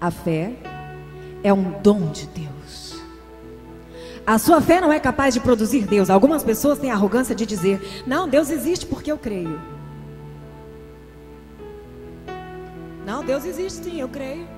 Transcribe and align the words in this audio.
A 0.00 0.10
fé 0.10 0.52
é 1.42 1.52
um 1.52 1.80
dom 1.80 2.10
de 2.10 2.26
Deus. 2.26 3.00
A 4.26 4.38
sua 4.38 4.60
fé 4.60 4.80
não 4.80 4.92
é 4.92 4.98
capaz 4.98 5.32
de 5.32 5.40
produzir 5.40 5.86
Deus. 5.86 6.10
Algumas 6.10 6.42
pessoas 6.42 6.78
têm 6.78 6.90
a 6.90 6.94
arrogância 6.94 7.34
de 7.34 7.46
dizer: 7.46 8.02
Não, 8.06 8.28
Deus 8.28 8.50
existe 8.50 8.84
porque 8.84 9.10
eu 9.10 9.16
creio. 9.16 9.60
Não, 13.06 13.24
Deus 13.24 13.44
existe 13.44 13.84
sim, 13.84 14.00
eu 14.00 14.08
creio. 14.08 14.48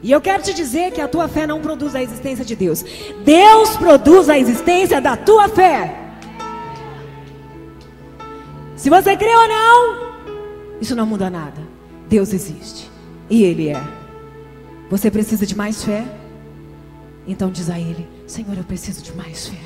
E 0.00 0.12
eu 0.12 0.20
quero 0.20 0.40
te 0.40 0.54
dizer 0.54 0.92
que 0.92 1.00
a 1.00 1.08
tua 1.08 1.26
fé 1.26 1.48
não 1.48 1.60
produz 1.60 1.96
a 1.96 2.02
existência 2.02 2.44
de 2.44 2.54
Deus. 2.54 2.84
Deus 3.24 3.76
produz 3.76 4.28
a 4.28 4.38
existência 4.38 5.00
da 5.00 5.16
tua 5.16 5.48
fé. 5.48 5.98
Se 8.76 8.88
você 8.88 9.16
crê 9.16 9.34
ou 9.34 9.48
não, 9.48 10.12
isso 10.80 10.94
não 10.94 11.06
muda 11.06 11.28
nada. 11.28 11.60
Deus 12.08 12.32
existe. 12.32 12.91
E 13.30 13.42
Ele 13.44 13.68
é. 13.68 13.82
Você 14.90 15.10
precisa 15.10 15.46
de 15.46 15.56
mais 15.56 15.82
fé? 15.82 16.04
Então 17.26 17.50
diz 17.50 17.70
a 17.70 17.78
Ele: 17.78 18.06
Senhor, 18.26 18.56
eu 18.56 18.64
preciso 18.64 19.02
de 19.02 19.12
mais 19.16 19.48
fé. 19.48 19.58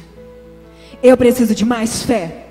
Eu 1.03 1.17
preciso 1.17 1.55
de 1.55 1.65
mais 1.65 2.03
fé. 2.03 2.47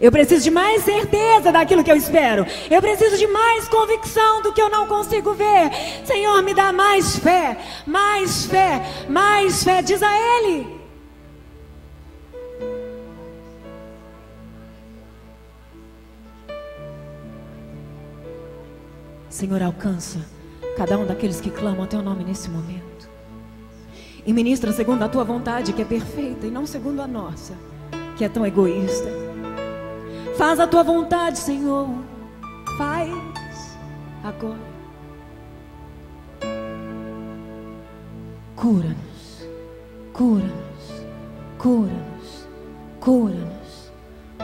Eu 0.00 0.10
preciso 0.10 0.42
de 0.42 0.50
mais 0.50 0.82
certeza 0.82 1.52
daquilo 1.52 1.84
que 1.84 1.90
eu 1.90 1.96
espero. 1.96 2.46
Eu 2.70 2.80
preciso 2.80 3.16
de 3.16 3.26
mais 3.26 3.68
convicção 3.68 4.42
do 4.42 4.52
que 4.52 4.60
eu 4.60 4.68
não 4.68 4.86
consigo 4.86 5.34
ver. 5.34 5.70
Senhor, 6.04 6.42
me 6.42 6.52
dá 6.52 6.72
mais 6.72 7.16
fé, 7.16 7.56
mais 7.86 8.46
fé, 8.46 8.82
mais 9.08 9.62
fé. 9.62 9.82
Diz 9.82 10.02
a 10.02 10.12
Ele. 10.12 10.66
Senhor, 19.30 19.62
alcança 19.62 20.20
cada 20.76 20.98
um 20.98 21.06
daqueles 21.06 21.40
que 21.40 21.50
clamam 21.50 21.86
teu 21.86 22.02
nome 22.02 22.24
nesse 22.24 22.50
momento. 22.50 23.08
E 24.26 24.32
ministra 24.32 24.72
segundo 24.72 25.02
a 25.02 25.08
tua 25.08 25.24
vontade, 25.24 25.72
que 25.72 25.82
é 25.82 25.84
perfeita, 25.84 26.46
e 26.46 26.50
não 26.50 26.66
segundo 26.66 27.00
a 27.00 27.06
nossa, 27.06 27.54
que 28.16 28.24
é 28.24 28.28
tão 28.28 28.44
egoísta. 28.44 29.08
Faz 30.36 30.58
a 30.58 30.66
tua 30.66 30.82
vontade, 30.82 31.38
Senhor. 31.38 31.88
Faz 32.76 33.76
agora. 34.22 34.74
Cura-nos, 38.56 39.46
cura-nos, 40.12 41.04
cura-nos, 41.58 42.48
cura-nos, 42.98 43.92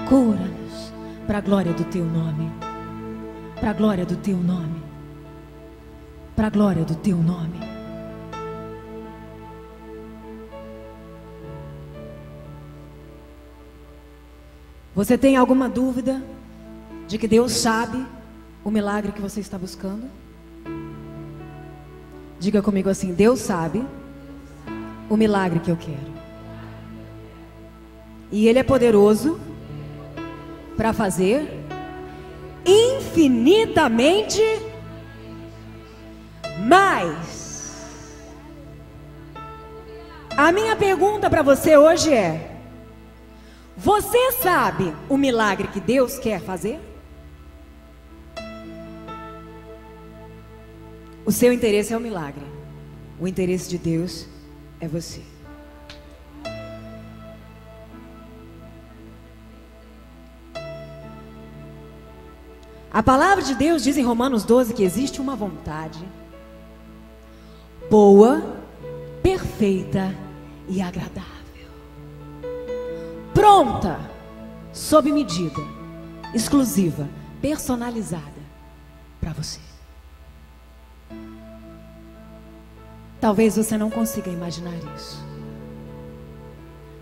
cura-nos, 0.09 0.93
para 1.27 1.39
a 1.39 1.41
glória 1.41 1.73
do 1.73 1.85
teu 1.85 2.05
nome, 2.05 2.51
para 3.59 3.71
a 3.71 3.73
glória 3.73 4.05
do 4.05 4.17
teu 4.17 4.37
nome, 4.37 4.83
para 6.41 6.47
a 6.47 6.51
glória 6.51 6.87
do 6.87 6.95
teu 6.95 7.19
nome. 7.19 7.61
Você 14.95 15.19
tem 15.19 15.37
alguma 15.37 15.69
dúvida 15.69 16.23
de 17.07 17.19
que 17.19 17.29
Deus 17.29 17.53
sabe 17.53 18.07
o 18.65 18.71
milagre 18.71 19.13
que 19.13 19.21
você 19.21 19.41
está 19.41 19.59
buscando? 19.59 20.09
Diga 22.39 22.63
comigo 22.63 22.89
assim: 22.89 23.13
Deus 23.13 23.41
sabe 23.41 23.85
o 25.11 25.19
milagre 25.19 25.61
que 25.61 25.71
eu 25.71 25.77
quero. 25.77 26.11
E 28.33 28.49
Ele 28.49 28.61
é 28.61 28.63
poderoso 28.63 29.39
para 30.75 30.95
fazer 30.95 31.67
infinitamente 32.65 34.41
mais. 36.71 37.81
A 40.37 40.53
minha 40.53 40.77
pergunta 40.77 41.29
para 41.29 41.43
você 41.43 41.77
hoje 41.77 42.15
é: 42.15 42.57
você 43.77 44.31
sabe 44.41 44.95
o 45.09 45.17
milagre 45.17 45.67
que 45.67 45.81
Deus 45.81 46.17
quer 46.17 46.41
fazer? 46.41 46.79
O 51.27 51.33
seu 51.33 51.53
interesse 51.53 51.93
é 51.93 51.97
o 51.97 52.01
milagre. 52.01 52.45
O 53.19 53.27
interesse 53.27 53.69
de 53.69 53.77
Deus 53.77 54.27
é 54.81 54.87
você. 54.87 55.23
A 62.93 63.03
palavra 63.03 63.43
de 63.43 63.55
Deus 63.55 63.83
diz 63.85 63.97
em 63.97 64.03
Romanos 64.03 64.45
12 64.45 64.75
que 64.75 64.83
existe 64.83 65.21
uma 65.21 65.37
vontade 65.37 66.05
boa, 67.91 68.41
perfeita 69.21 70.15
e 70.69 70.81
agradável. 70.81 71.27
Pronta, 73.35 73.99
sob 74.73 75.11
medida, 75.11 75.61
exclusiva, 76.33 77.09
personalizada 77.43 78.23
para 79.21 79.33
você. 79.33 79.59
Talvez 83.21 83.57
você 83.57 83.77
não 83.77 83.91
consiga 83.91 84.31
imaginar 84.31 84.75
isso. 84.97 85.23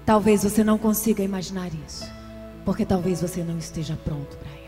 Talvez 0.06 0.43
você 0.43 0.65
não 0.65 0.78
consiga 0.78 1.22
imaginar 1.22 1.70
isso, 1.87 2.10
porque 2.65 2.87
talvez 2.87 3.20
você 3.20 3.44
não 3.44 3.59
esteja 3.59 3.97
pronto 4.05 4.37
para 4.38 4.50
ela. 4.50 4.68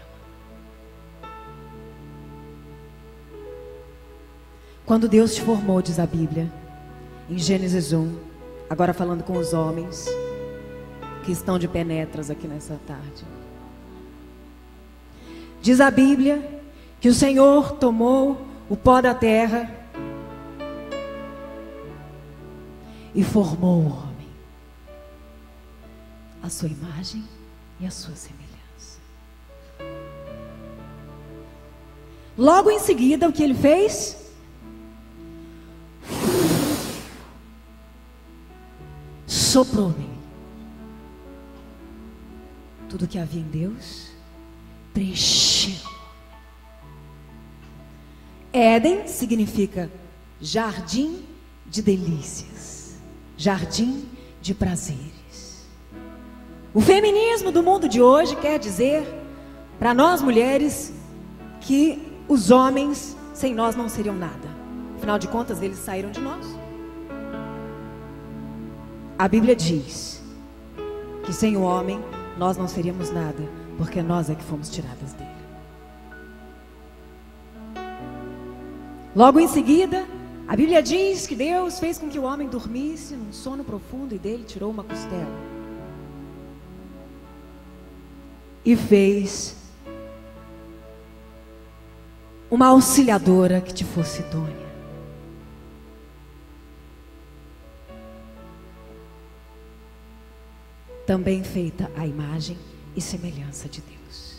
Quando 4.91 5.09
Deus 5.09 5.37
te 5.37 5.43
formou, 5.43 5.81
diz 5.81 6.01
a 6.01 6.05
Bíblia, 6.05 6.53
em 7.28 7.39
Gênesis 7.39 7.93
1, 7.93 8.12
agora 8.69 8.93
falando 8.93 9.23
com 9.23 9.39
os 9.39 9.53
homens 9.53 10.06
que 11.25 11.31
estão 11.31 11.61
de 11.61 11.69
penetras 11.69 12.28
aqui 12.28 12.49
nessa 12.49 12.77
tarde. 12.89 13.25
Diz 15.62 15.81
a 15.81 15.93
Bíblia 15.93 16.61
que 17.00 17.09
o 17.09 17.15
Senhor 17.15 17.77
tomou 17.77 18.45
o 18.69 18.77
pó 18.77 19.00
da 19.00 19.15
terra 19.15 19.71
e 23.15 23.23
formou 23.23 23.83
o 23.83 23.87
homem, 23.87 24.29
a 26.43 26.50
sua 26.50 26.69
imagem 26.69 27.23
e 27.79 27.87
a 27.87 27.93
sua 27.93 28.17
semelhança. 28.17 28.99
Logo 32.37 32.73
em 32.73 32.81
seguida, 32.81 33.29
o 33.29 33.33
que 33.33 33.45
ele 33.45 33.55
fez? 33.55 34.19
Soprou 39.50 39.88
nele. 39.88 40.21
Tudo 42.88 43.09
que 43.09 43.19
havia 43.19 43.41
em 43.41 43.44
Deus 43.44 44.12
preencheu. 44.94 45.91
Éden 48.53 49.09
significa 49.09 49.91
jardim 50.41 51.25
de 51.66 51.83
delícias, 51.83 52.94
jardim 53.37 54.09
de 54.41 54.55
prazeres. 54.55 55.67
O 56.72 56.81
feminismo 56.81 57.50
do 57.50 57.61
mundo 57.61 57.88
de 57.88 58.00
hoje 58.00 58.37
quer 58.37 58.56
dizer 58.56 59.03
para 59.81 59.93
nós 59.93 60.22
mulheres 60.22 60.93
que 61.61 62.00
os 62.28 62.53
homens 62.53 63.17
sem 63.34 63.53
nós 63.53 63.75
não 63.75 63.88
seriam 63.88 64.15
nada. 64.15 64.49
Afinal 64.97 65.19
de 65.19 65.27
contas, 65.27 65.61
eles 65.61 65.78
saíram 65.78 66.12
de 66.12 66.21
nós. 66.21 66.59
A 69.20 69.28
Bíblia 69.28 69.54
diz 69.54 70.19
que 71.26 71.31
sem 71.31 71.54
o 71.54 71.60
homem 71.60 72.03
nós 72.38 72.56
não 72.56 72.66
seríamos 72.66 73.10
nada, 73.10 73.47
porque 73.76 74.00
nós 74.00 74.31
é 74.31 74.34
que 74.34 74.42
fomos 74.42 74.70
tiradas 74.70 75.12
dele. 75.12 75.28
Logo 79.14 79.38
em 79.38 79.46
seguida, 79.46 80.06
a 80.49 80.56
Bíblia 80.56 80.82
diz 80.82 81.26
que 81.26 81.37
Deus 81.37 81.78
fez 81.78 81.99
com 81.99 82.08
que 82.08 82.19
o 82.19 82.22
homem 82.22 82.49
dormisse 82.49 83.14
num 83.14 83.31
sono 83.31 83.62
profundo 83.62 84.14
e 84.14 84.19
dele 84.19 84.43
tirou 84.44 84.70
uma 84.70 84.84
costela. 84.84 85.37
E 88.64 88.75
fez 88.75 89.55
uma 92.50 92.69
auxiliadora 92.69 93.61
que 93.61 93.75
te 93.75 93.84
fosse 93.84 94.23
idônea. 94.23 94.69
Também 101.11 101.43
feita 101.43 101.91
à 101.97 102.07
imagem 102.07 102.57
e 102.95 103.01
semelhança 103.01 103.69
de 103.69 103.81
Deus. 103.81 104.37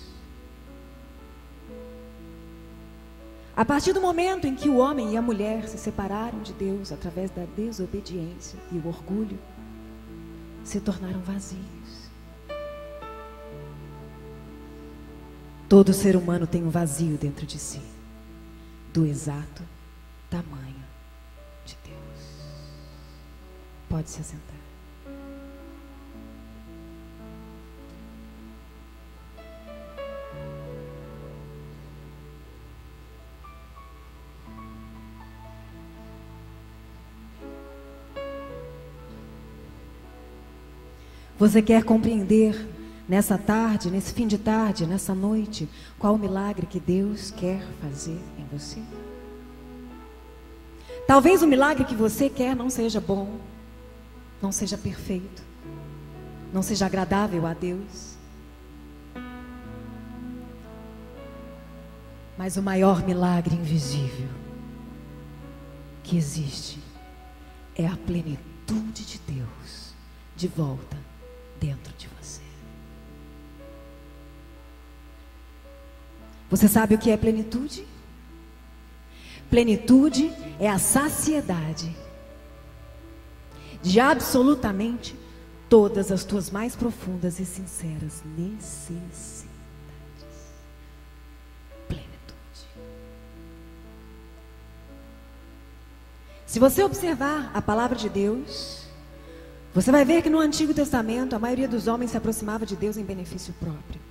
A 3.54 3.66
partir 3.66 3.92
do 3.92 4.00
momento 4.00 4.48
em 4.48 4.56
que 4.56 4.70
o 4.70 4.78
homem 4.78 5.12
e 5.12 5.18
a 5.18 5.22
mulher 5.22 5.68
se 5.68 5.78
separaram 5.78 6.40
de 6.40 6.54
Deus 6.54 6.94
através 6.94 7.30
da 7.30 7.44
desobediência 7.58 8.58
e 8.72 8.78
o 8.78 8.88
orgulho, 8.88 9.38
se 10.64 10.80
tornaram 10.80 11.20
vazios. 11.20 12.10
Todo 15.68 15.94
ser 15.94 16.16
humano 16.16 16.48
tem 16.48 16.64
um 16.64 16.70
vazio 16.70 17.18
dentro 17.18 17.46
de 17.46 17.60
si, 17.60 17.82
do 18.94 19.06
exato 19.06 19.62
tamanho 20.30 20.86
de 21.66 21.76
Deus. 21.84 22.46
Pode 23.90 24.10
se 24.10 24.22
assentar. 24.22 24.61
Você 41.42 41.60
quer 41.60 41.84
compreender 41.84 42.70
nessa 43.10 43.36
tarde, 43.36 43.90
nesse 43.90 44.14
fim 44.14 44.28
de 44.28 44.38
tarde, 44.38 44.86
nessa 44.86 45.16
noite, 45.16 45.68
qual 45.98 46.14
o 46.14 46.20
milagre 46.20 46.68
que 46.68 46.80
Deus 46.80 47.32
quer 47.32 47.64
fazer 47.82 48.22
em 48.38 48.46
você? 48.56 48.80
Talvez 51.08 51.42
o 51.42 51.48
milagre 51.48 51.84
que 51.84 51.96
você 51.96 52.30
quer 52.30 52.56
não 52.56 52.70
seja 52.70 53.02
bom, 53.02 53.40
não 54.40 54.52
seja 54.52 54.78
perfeito, 54.78 55.42
não 56.54 56.62
seja 56.62 56.86
agradável 56.86 57.48
a 57.48 57.56
Deus. 57.56 58.18
Mas 62.38 62.56
o 62.56 62.62
maior 62.62 63.04
milagre 63.04 63.56
invisível 63.56 64.30
que 66.04 66.16
existe 66.18 66.78
é 67.76 67.88
a 67.88 67.98
plenitude 67.98 69.04
de 69.04 69.20
Deus 69.26 69.96
de 70.36 70.48
volta 70.48 71.11
dentro 71.62 71.94
de 71.96 72.08
você. 72.20 72.42
Você 76.50 76.68
sabe 76.68 76.96
o 76.96 76.98
que 76.98 77.12
é 77.12 77.16
plenitude? 77.16 77.88
Plenitude 79.48 80.34
é 80.60 80.68
a 80.68 80.80
saciedade 80.80 81.96
de 83.84 84.00
absolutamente 84.00 85.16
todas 85.70 86.12
as 86.12 86.26
tuas 86.26 86.50
mais 86.50 86.76
profundas 86.76 87.40
e 87.40 87.46
sinceras 87.46 88.24
necessidades. 88.38 89.48
Plenitude. 91.88 92.68
Se 96.46 96.60
você 96.60 96.84
observar 96.84 97.52
a 97.54 97.62
palavra 97.62 97.98
de 97.98 98.10
Deus, 98.10 98.81
você 99.74 99.92
vai 99.92 100.04
ver 100.04 100.22
que 100.22 100.30
no 100.30 100.40
Antigo 100.40 100.74
Testamento 100.74 101.36
a 101.36 101.40
maioria 101.40 101.68
dos 101.68 101.88
homens 101.88 102.12
se 102.12 102.18
aproximava 102.18 102.66
de 102.66 102.76
Deus 102.76 102.98
em 102.98 103.04
benefício 103.04 103.54
próprio. 103.60 104.02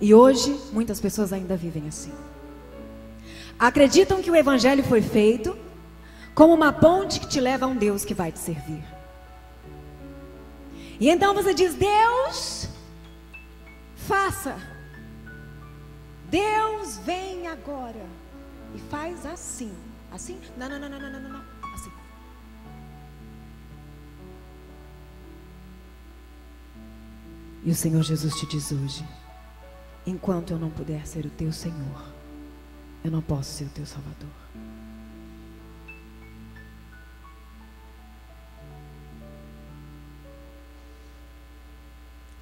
E 0.00 0.12
hoje 0.12 0.58
muitas 0.72 1.00
pessoas 1.00 1.32
ainda 1.32 1.56
vivem 1.56 1.86
assim. 1.86 2.12
Acreditam 3.58 4.20
que 4.20 4.30
o 4.30 4.36
evangelho 4.36 4.82
foi 4.82 5.00
feito 5.00 5.56
como 6.34 6.52
uma 6.52 6.72
ponte 6.72 7.20
que 7.20 7.28
te 7.28 7.40
leva 7.40 7.66
a 7.66 7.68
um 7.68 7.76
Deus 7.76 8.04
que 8.04 8.12
vai 8.12 8.32
te 8.32 8.40
servir. 8.40 8.84
E 10.98 11.08
então 11.08 11.32
você 11.34 11.54
diz: 11.54 11.74
Deus, 11.74 12.68
faça. 13.96 14.56
Deus 16.28 16.98
vem 16.98 17.46
agora 17.46 18.04
e 18.74 18.78
faz 18.90 19.24
assim. 19.24 19.72
Assim? 20.10 20.40
Não, 20.56 20.68
não, 20.68 20.78
não, 20.78 20.88
não, 20.88 21.00
não, 21.00 21.10
não, 21.20 21.30
não. 21.30 21.43
E 27.64 27.70
o 27.70 27.74
Senhor 27.74 28.02
Jesus 28.02 28.34
te 28.34 28.46
diz 28.46 28.70
hoje: 28.70 29.04
enquanto 30.06 30.50
eu 30.52 30.58
não 30.58 30.68
puder 30.70 31.06
ser 31.06 31.24
o 31.24 31.30
teu 31.30 31.50
Senhor, 31.50 32.04
eu 33.02 33.10
não 33.10 33.22
posso 33.22 33.50
ser 33.52 33.64
o 33.64 33.70
teu 33.70 33.86
Salvador. 33.86 34.28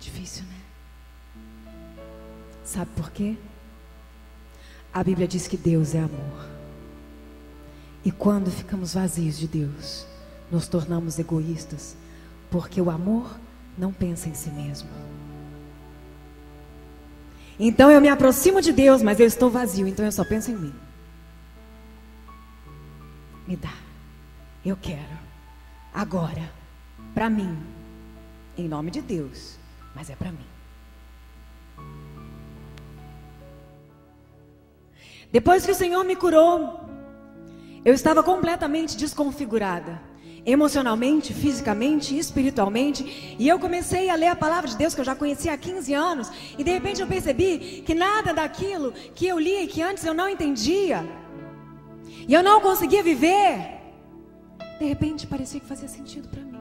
Difícil, 0.01 0.45
né? 0.47 0.61
Sabe 2.65 2.91
por 2.97 3.13
quê? 3.13 3.37
A 4.93 5.05
Bíblia 5.05 5.29
diz 5.29 5.47
que 5.47 5.57
Deus 5.57 5.95
é 5.95 6.01
amor. 6.01 6.49
E 8.05 8.11
quando 8.11 8.51
ficamos 8.51 8.95
vazios 8.95 9.39
de 9.39 9.47
Deus, 9.47 10.05
nos 10.51 10.67
tornamos 10.67 11.21
egoístas, 11.21 11.97
porque 12.51 12.81
o 12.81 12.91
amor 12.91 13.39
não 13.79 13.93
pensa 13.93 14.29
em 14.29 14.35
si 14.35 14.51
mesmo. 14.51 15.12
Então 17.58 17.90
eu 17.90 18.00
me 18.00 18.08
aproximo 18.08 18.60
de 18.60 18.72
Deus, 18.72 19.02
mas 19.02 19.20
eu 19.20 19.26
estou 19.26 19.50
vazio, 19.50 19.87
então 19.87 20.04
eu 20.04 20.12
só 20.12 20.25
penso 20.25 20.50
em 20.50 20.56
mim. 20.56 20.75
Me 23.46 23.56
dá. 23.56 23.75
Eu 24.64 24.76
quero. 24.76 25.19
Agora. 25.93 26.50
Para 27.14 27.28
mim. 27.28 27.56
Em 28.56 28.69
nome 28.69 28.90
de 28.90 29.00
Deus. 29.00 29.58
Mas 29.94 30.08
é 30.08 30.16
para 30.16 30.32
mim. 30.32 30.46
Depois 35.31 35.64
que 35.64 35.72
o 35.72 35.75
Senhor 35.75 36.04
me 36.04 36.14
curou, 36.14 36.81
eu 37.84 37.94
estava 37.94 38.22
completamente 38.22 38.96
desconfigurada 38.96 40.12
emocionalmente, 40.44 41.33
fisicamente, 41.33 42.17
espiritualmente. 42.17 43.37
E 43.39 43.49
eu 43.49 43.59
comecei 43.59 44.11
a 44.11 44.15
ler 44.15 44.29
a 44.29 44.37
palavra 44.37 44.69
de 44.69 44.77
Deus 44.77 44.94
que 44.94 45.00
eu 45.00 45.05
já 45.05 45.15
conhecia 45.15 45.53
há 45.53 45.56
15 45.56 45.94
anos. 45.94 46.31
E 46.59 46.65
de 46.65 46.71
repente 46.71 47.00
eu 47.00 47.06
percebi 47.06 47.83
que 47.87 47.94
nada 47.94 48.33
daquilo 48.35 48.93
que 49.15 49.27
eu 49.27 49.39
li 49.39 49.65
e 49.65 49.67
que 49.67 49.83
antes 49.83 50.05
eu 50.05 50.15
não 50.15 50.29
entendia, 50.29 51.05
e 52.29 52.33
eu 52.33 52.43
não 52.43 52.61
conseguia 52.61 53.03
viver, 53.03 53.81
de 54.79 54.85
repente 54.85 55.27
parecia 55.27 55.61
que 55.61 55.67
fazia 55.67 55.89
sentido 55.89 56.29
para 56.29 56.41
mim. 56.41 56.61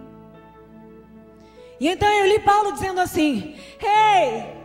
E 1.80 1.88
então 1.88 2.10
eu 2.10 2.28
li 2.28 2.40
Paulo 2.40 2.72
dizendo 2.74 3.00
assim: 3.00 3.56
Ei! 3.82 4.62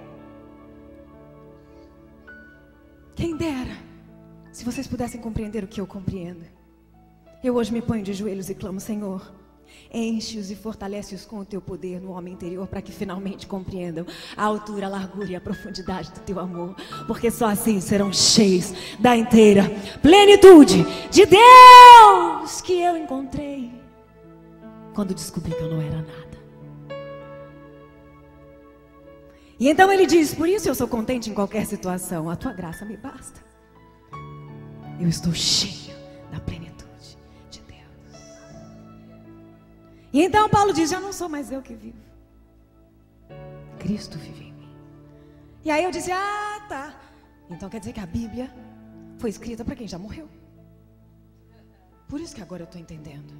Quem 3.15 3.35
dera 3.37 3.77
se 4.53 4.65
vocês 4.65 4.87
pudessem 4.87 5.21
compreender 5.21 5.62
o 5.65 5.69
que 5.69 5.79
eu 5.79 5.87
compreendo. 5.87 6.56
Eu 7.47 7.55
hoje 7.55 7.73
me 7.73 7.81
ponho 7.81 8.03
de 8.03 8.13
joelhos 8.13 8.51
e 8.51 8.57
clamo, 8.57 8.81
Senhor, 8.81 9.33
enche-os 9.95 10.51
e 10.51 10.57
fortalece-os 10.57 11.25
com 11.25 11.39
o 11.39 11.45
teu 11.45 11.61
poder 11.61 12.01
no 12.01 12.11
homem 12.11 12.35
interior 12.35 12.67
para 12.67 12.83
que 12.83 12.91
finalmente 12.91 13.47
compreendam 13.47 14.05
a 14.37 14.43
altura, 14.43 14.87
a 14.87 14.89
largura 14.89 15.31
e 15.31 15.37
a 15.37 15.41
profundidade 15.41 16.11
do 16.11 16.19
teu 16.23 16.41
amor, 16.41 16.75
porque 17.07 17.31
só 17.31 17.47
assim 17.47 17.81
serão 17.81 18.13
cheios 18.13 18.73
da 18.99 19.17
inteira 19.17 19.63
plenitude 20.03 20.85
de 21.09 21.25
Deus 21.25 22.61
que 22.62 22.81
eu 22.83 22.97
encontrei 22.97 23.71
quando 24.93 25.15
descobri 25.15 25.55
que 25.55 25.62
eu 25.62 25.71
não 25.71 25.81
era 25.81 25.99
nada. 25.99 26.37
E 29.57 29.69
então 29.69 29.93
ele 29.93 30.05
diz: 30.05 30.35
Por 30.35 30.49
isso 30.49 30.69
eu 30.69 30.75
sou 30.75 30.88
contente 30.88 31.31
em 31.31 31.35
qualquer 31.35 31.65
situação, 31.65 32.29
a 32.29 32.35
tua 32.35 32.53
graça 32.53 32.85
me 32.85 32.97
basta. 32.97 33.41
Eu 34.99 35.09
estou 35.09 35.33
cheio 35.33 35.95
da 36.33 36.41
plenitude 36.41 36.65
E 40.16 40.23
então 40.23 40.49
Paulo 40.49 40.73
diz: 40.73 40.90
Eu 40.90 41.00
não 41.02 41.12
sou 41.12 41.28
mais 41.28 41.52
eu 41.52 41.61
que 41.61 41.75
vivo. 41.75 41.99
Cristo 43.78 44.16
vive 44.16 44.44
em 44.44 44.52
mim. 44.54 44.75
E 45.62 45.70
aí 45.70 45.85
eu 45.85 45.90
disse: 45.90 46.11
Ah, 46.11 46.64
tá. 46.66 46.99
Então 47.50 47.68
quer 47.68 47.80
dizer 47.80 47.92
que 47.92 48.00
a 48.00 48.06
Bíblia 48.06 48.50
foi 49.18 49.28
escrita 49.28 49.62
para 49.62 49.76
quem 49.76 49.87
já 49.87 49.99
morreu. 49.99 50.26
Por 52.08 52.18
isso 52.18 52.35
que 52.35 52.40
agora 52.40 52.62
eu 52.62 52.64
estou 52.64 52.80
entendendo. 52.80 53.30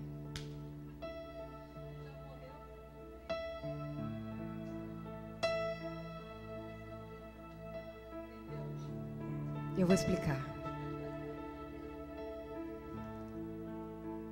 Eu 9.79 9.87
vou 9.87 9.95
explicar. 9.95 10.45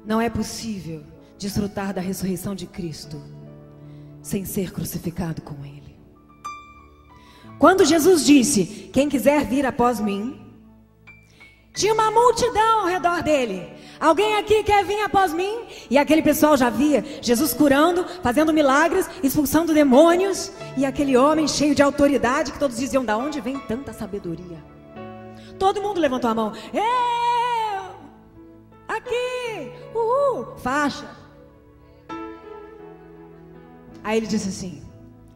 Não 0.04 0.20
é 0.20 0.28
possível 0.28 1.13
desfrutar 1.38 1.92
da 1.92 2.00
ressurreição 2.00 2.54
de 2.54 2.66
Cristo 2.66 3.20
sem 4.22 4.44
ser 4.44 4.72
crucificado 4.72 5.42
com 5.42 5.64
Ele. 5.64 5.98
Quando 7.58 7.84
Jesus 7.84 8.24
disse: 8.24 8.90
Quem 8.92 9.08
quiser 9.08 9.44
vir 9.44 9.66
após 9.66 10.00
mim, 10.00 10.40
tinha 11.74 11.92
uma 11.92 12.10
multidão 12.10 12.80
ao 12.80 12.86
redor 12.86 13.22
dele. 13.22 13.72
Alguém 14.00 14.36
aqui 14.36 14.62
quer 14.62 14.84
vir 14.84 15.00
após 15.02 15.32
mim? 15.32 15.64
E 15.88 15.96
aquele 15.96 16.22
pessoal 16.22 16.56
já 16.56 16.68
via 16.68 17.04
Jesus 17.22 17.54
curando, 17.54 18.04
fazendo 18.22 18.52
milagres, 18.52 19.08
expulsando 19.22 19.72
demônios, 19.72 20.52
e 20.76 20.84
aquele 20.84 21.16
homem 21.16 21.46
cheio 21.46 21.74
de 21.74 21.82
autoridade 21.82 22.52
que 22.52 22.58
todos 22.58 22.76
diziam: 22.76 23.04
"Da 23.04 23.16
onde 23.16 23.40
vem 23.40 23.58
tanta 23.60 23.92
sabedoria?" 23.92 24.62
Todo 25.58 25.82
mundo 25.82 26.00
levantou 26.00 26.30
a 26.30 26.34
mão. 26.34 26.52
Eu! 26.72 27.94
Aqui! 28.88 29.72
Uhul! 29.94 30.56
Faixa! 30.56 31.23
Aí 34.04 34.18
ele 34.18 34.28
disse 34.28 34.48
assim: 34.50 34.82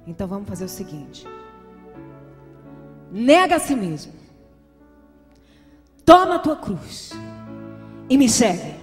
então 0.06 0.28
vamos 0.28 0.48
fazer 0.48 0.64
o 0.66 0.68
seguinte: 0.68 1.26
nega 3.10 3.56
a 3.56 3.58
si 3.58 3.74
mesmo, 3.74 4.12
Toma 6.08 6.36
a 6.36 6.38
tua 6.38 6.56
cruz 6.56 7.12
e 8.08 8.16
me 8.16 8.30
segue. 8.30 8.74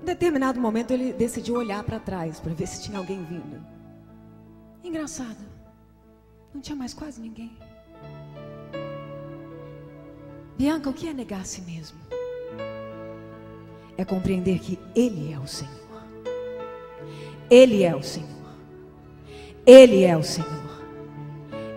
Em 0.00 0.04
determinado 0.04 0.60
momento 0.60 0.92
ele 0.92 1.12
decidiu 1.12 1.56
olhar 1.56 1.82
para 1.82 1.98
trás 1.98 2.38
para 2.38 2.54
ver 2.54 2.68
se 2.68 2.80
tinha 2.80 2.96
alguém 2.96 3.24
vindo. 3.24 3.60
Engraçado, 4.84 5.44
não 6.54 6.60
tinha 6.60 6.76
mais 6.76 6.94
quase 6.94 7.20
ninguém. 7.20 7.58
Bianca, 10.56 10.88
o 10.88 10.92
que 10.92 11.08
é 11.08 11.12
negar 11.12 11.40
a 11.40 11.44
si 11.44 11.62
mesmo? 11.62 11.98
É 13.96 14.04
compreender 14.04 14.60
que 14.60 14.78
Ele 14.94 15.32
é 15.32 15.40
o 15.40 15.46
Senhor. 15.48 15.81
Ele 17.52 17.82
é 17.82 17.94
o 17.94 18.02
Senhor. 18.02 18.28
Ele 19.66 20.04
é 20.04 20.16
o 20.16 20.22
Senhor. 20.22 20.80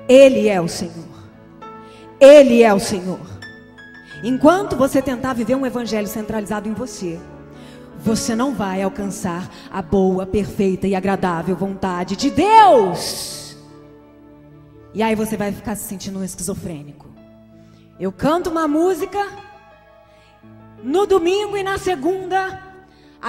Ele 0.08 0.48
é 0.48 0.62
o 0.62 0.70
Senhor. 0.70 1.06
Ele 2.18 2.64
é 2.64 2.74
o 2.74 2.80
Senhor. 2.80 3.20
Enquanto 4.24 4.78
você 4.78 5.02
tentar 5.02 5.34
viver 5.34 5.54
um 5.54 5.66
evangelho 5.66 6.08
centralizado 6.08 6.70
em 6.70 6.74
você, 6.74 7.20
você 8.00 8.34
não 8.34 8.56
vai 8.56 8.82
alcançar 8.82 9.52
a 9.70 9.82
boa, 9.82 10.26
perfeita 10.26 10.88
e 10.88 10.96
agradável 10.96 11.58
vontade 11.58 12.16
de 12.16 12.32
Deus. 12.32 13.58
E 14.94 15.04
aí 15.04 15.14
você 15.14 15.36
vai 15.36 15.52
ficar 15.52 15.76
se 15.76 15.84
sentindo 15.84 16.20
um 16.20 16.24
esquizofrênico. 16.24 17.10
Eu 18.00 18.14
canto 18.14 18.50
uma 18.50 18.66
música 18.66 19.28
no 20.82 21.06
domingo 21.06 21.58
e 21.58 21.64
na 21.64 21.78
segunda 21.78 22.65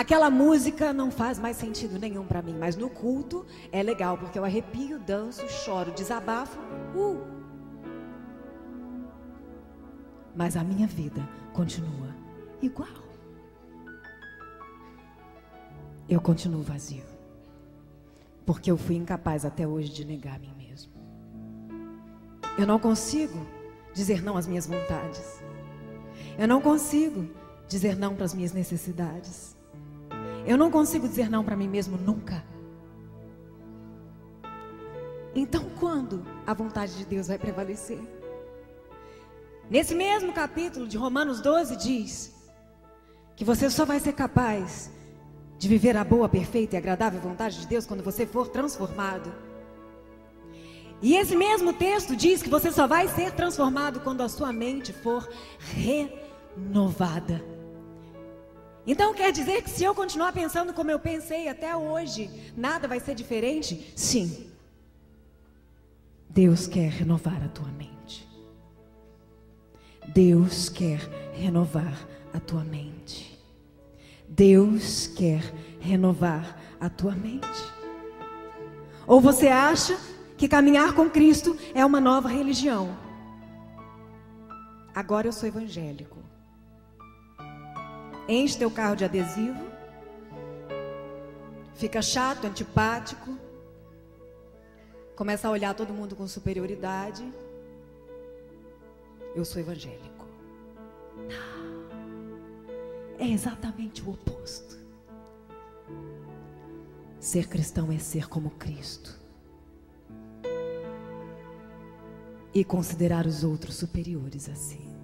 aquela 0.00 0.31
música 0.31 0.93
não 0.93 1.11
faz 1.11 1.38
mais 1.38 1.57
sentido 1.57 1.99
nenhum 1.99 2.25
para 2.25 2.43
mim, 2.43 2.57
mas 2.59 2.76
no 2.76 2.91
culto 2.91 3.47
é 3.73 3.83
legal 3.83 4.19
porque 4.19 4.38
eu 4.38 4.45
arrepio, 4.45 4.99
danço, 4.99 5.49
choro, 5.49 5.91
desabafo. 5.93 6.59
Uh. 6.95 7.25
Mas 10.35 10.57
a 10.57 10.62
minha 10.62 10.87
vida 10.87 11.26
continua 11.53 12.15
igual. 12.61 13.07
eu 16.09 16.21
continuo 16.21 16.62
vazio. 16.62 17.05
Porque 18.45 18.71
eu 18.71 18.76
fui 18.76 18.95
incapaz 18.95 19.45
até 19.45 19.67
hoje 19.67 19.93
de 19.93 20.05
negar 20.05 20.37
a 20.37 20.38
mim 20.38 20.55
mesmo. 20.57 20.93
Eu 22.57 22.67
não 22.67 22.79
consigo 22.79 23.45
dizer 23.93 24.23
não 24.23 24.37
às 24.37 24.47
minhas 24.47 24.67
vontades. 24.67 25.43
Eu 26.38 26.47
não 26.47 26.61
consigo 26.61 27.29
dizer 27.69 27.97
não 27.97 28.15
para 28.15 28.25
as 28.25 28.35
minhas 28.35 28.53
necessidades. 28.53 29.56
Eu 30.47 30.57
não 30.57 30.71
consigo 30.71 31.09
dizer 31.09 31.29
não 31.29 31.45
para 31.45 31.57
mim 31.57 31.69
mesmo 31.69 31.99
nunca. 31.99 32.45
Então, 35.35 35.67
quando 35.79 36.25
a 36.47 36.55
vontade 36.55 36.97
de 36.97 37.05
Deus 37.05 37.26
vai 37.26 37.38
prevalecer? 37.38 38.00
Nesse 39.69 39.95
mesmo 39.95 40.33
capítulo 40.33 40.87
de 40.87 40.97
Romanos 40.97 41.41
12 41.41 41.76
diz 41.76 42.33
que 43.35 43.45
você 43.45 43.69
só 43.69 43.85
vai 43.85 43.99
ser 43.99 44.12
capaz 44.12 44.91
de 45.59 45.69
viver 45.69 45.97
a 45.97 46.05
boa, 46.05 46.29
perfeita 46.29 46.76
e 46.76 46.79
agradável 46.79 47.21
vontade 47.21 47.61
de 47.61 47.67
Deus 47.67 47.85
quando 47.85 48.05
você 48.05 48.25
for 48.25 48.49
transformado. 48.49 49.33
E 51.03 51.17
esse 51.17 51.37
mesmo 51.37 51.73
texto 51.73 52.17
diz 52.17 52.43
que 52.43 52.49
você 52.49 52.71
só 52.71 52.87
vai 52.87 53.09
ser 53.09 53.33
transformado 53.33 54.00
quando 54.00 54.23
a 54.23 54.29
sua 54.29 54.53
mente 54.53 54.93
for 54.93 55.29
renovada. 55.59 57.56
Então 58.87 59.12
quer 59.12 59.33
dizer 59.33 59.62
que 59.62 59.71
se 59.71 59.83
eu 59.83 59.95
continuar 59.95 60.33
pensando 60.33 60.73
como 60.73 60.90
eu 60.90 60.99
pensei 60.99 61.49
até 61.49 61.75
hoje, 61.76 62.31
nada 62.57 62.87
vai 62.87 63.00
ser 63.00 63.14
diferente? 63.14 63.93
Sim. 63.97 64.47
Deus 66.28 66.66
quer 66.66 66.90
renovar 66.90 67.43
a 67.43 67.49
tua 67.49 67.69
mente. 67.69 68.28
Deus 70.09 70.69
quer 70.69 71.00
renovar 71.35 72.07
a 72.33 72.38
tua 72.38 72.62
mente. 72.62 73.37
Deus 74.28 75.09
quer 75.09 75.43
renovar 75.81 76.61
a 76.81 76.88
tua 76.88 77.12
mente. 77.12 77.47
Ou 79.07 79.21
você 79.21 79.49
acha 79.49 79.99
que 80.37 80.47
caminhar 80.47 80.95
com 80.95 81.09
Cristo 81.11 81.57
é 81.75 81.85
uma 81.85 82.00
nova 82.00 82.28
religião? 82.28 82.97
Agora 84.95 85.26
eu 85.26 85.33
sou 85.33 85.49
evangélico. 85.49 86.16
Enche 88.28 88.59
teu 88.59 88.71
carro 88.71 88.97
de 88.97 89.04
adesivo. 89.04 89.64
Fica 91.75 92.00
chato, 92.02 92.47
antipático. 92.47 93.37
Começa 95.14 95.49
a 95.49 95.50
olhar 95.50 95.75
todo 95.75 95.92
mundo 95.92 96.16
com 96.16 96.26
superioridade. 96.26 97.25
Eu 99.35 99.45
sou 99.45 99.61
evangélico. 99.61 100.26
Não 101.16 101.56
é 103.18 103.28
exatamente 103.28 104.02
o 104.02 104.11
oposto. 104.11 104.76
Ser 107.18 107.49
cristão 107.49 107.90
é 107.90 107.99
ser 107.99 108.28
como 108.28 108.50
Cristo. 108.50 109.18
E 112.54 112.64
considerar 112.64 113.26
os 113.26 113.45
outros 113.45 113.76
superiores 113.76 114.49
a 114.49 114.54
si. 114.54 114.96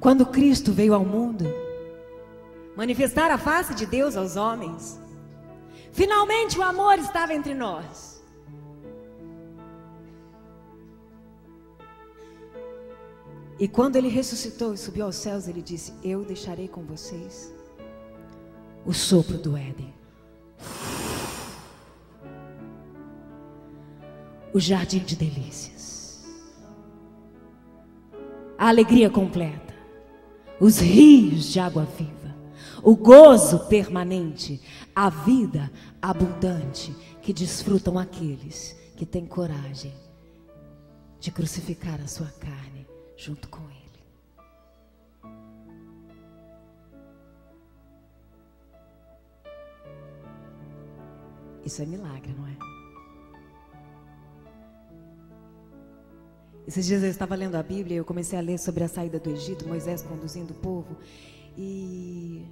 Quando 0.00 0.26
Cristo 0.26 0.72
veio 0.72 0.94
ao 0.94 1.04
mundo, 1.04 1.44
manifestar 2.76 3.30
a 3.30 3.38
face 3.38 3.74
de 3.74 3.84
Deus 3.84 4.16
aos 4.16 4.36
homens, 4.36 5.00
finalmente 5.92 6.58
o 6.58 6.62
amor 6.62 6.98
estava 6.98 7.34
entre 7.34 7.52
nós. 7.52 8.18
E 13.58 13.66
quando 13.66 13.96
ele 13.96 14.08
ressuscitou 14.08 14.72
e 14.72 14.78
subiu 14.78 15.04
aos 15.04 15.16
céus, 15.16 15.48
ele 15.48 15.60
disse: 15.60 15.92
Eu 16.04 16.24
deixarei 16.24 16.68
com 16.68 16.82
vocês 16.84 17.52
o 18.86 18.92
sopro 18.94 19.36
do 19.36 19.56
Éden. 19.56 19.92
O 24.54 24.60
jardim 24.60 25.00
de 25.00 25.16
delícias. 25.16 26.24
A 28.56 28.68
alegria 28.68 29.10
completa. 29.10 29.67
Os 30.60 30.78
rios 30.78 31.52
de 31.52 31.60
água 31.60 31.84
viva. 31.84 32.34
O 32.82 32.96
gozo 32.96 33.66
permanente. 33.68 34.60
A 34.94 35.08
vida 35.08 35.70
abundante 36.02 36.94
que 37.22 37.32
desfrutam 37.32 37.98
aqueles 37.98 38.76
que 38.96 39.06
têm 39.06 39.26
coragem 39.26 39.94
de 41.20 41.30
crucificar 41.30 42.00
a 42.00 42.08
sua 42.08 42.26
carne 42.40 42.86
junto 43.16 43.48
com 43.48 43.62
Ele. 43.62 43.78
Isso 51.64 51.82
é 51.82 51.86
milagre, 51.86 52.32
não 52.32 52.46
é? 52.46 52.77
Esses 56.68 56.84
dias 56.84 57.02
eu 57.02 57.08
estava 57.08 57.34
lendo 57.34 57.54
a 57.54 57.62
Bíblia 57.62 57.94
e 57.94 57.96
eu 57.96 58.04
comecei 58.04 58.38
a 58.38 58.42
ler 58.42 58.58
sobre 58.58 58.84
a 58.84 58.88
saída 58.88 59.18
do 59.18 59.30
Egito, 59.30 59.66
Moisés 59.66 60.02
conduzindo 60.02 60.50
o 60.50 60.54
povo. 60.54 60.98
E 61.56 62.44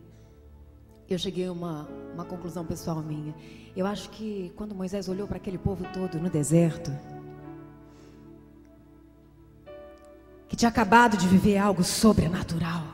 eu 1.07 1.19
cheguei 1.19 1.47
a 1.47 1.53
uma, 1.53 1.87
uma 2.15 2.25
conclusão 2.25 2.65
pessoal 2.65 3.03
minha. 3.03 3.35
Eu 3.77 3.85
acho 3.85 4.09
que 4.09 4.51
quando 4.57 4.75
Moisés 4.75 5.07
olhou 5.11 5.29
para 5.29 5.37
aquele 5.37 5.59
povo 5.59 5.85
todo 5.93 6.19
no 6.19 6.31
deserto, 6.31 6.91
que 10.49 10.57
tinha 10.57 10.71
acabado 10.71 11.19
de 11.19 11.29
viver 11.29 11.59
algo 11.59 11.85
sobrenatural. 11.85 12.85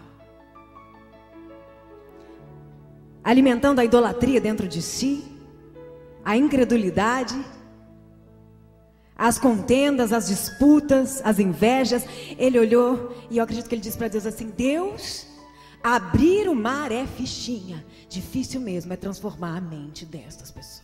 Alimentando 3.23 3.79
a 3.79 3.85
idolatria 3.85 4.41
dentro 4.41 4.67
de 4.67 4.83
si, 4.83 5.25
a 6.25 6.37
incredulidade, 6.37 7.41
as 9.23 9.39
contendas, 9.39 10.13
as 10.13 10.27
disputas, 10.27 11.23
as 11.25 11.39
invejas. 11.39 12.05
Ele 12.37 12.59
olhou 12.59 13.15
e 13.31 13.39
eu 13.39 13.45
acredito 13.45 13.69
que 13.69 13.75
ele 13.77 13.81
disse 13.81 13.97
para 13.97 14.09
Deus 14.09 14.27
assim: 14.27 14.49
Deus, 14.49 15.29
abrir 15.81 16.49
o 16.49 16.57
mar 16.57 16.91
é 16.91 17.07
fichinha, 17.07 17.87
difícil 18.09 18.61
mesmo 18.61 18.93
é 18.93 18.97
transformar 18.97 19.59
a 19.59 19.61
mente 19.61 20.05
destas 20.05 20.51
pessoas. 20.51 20.83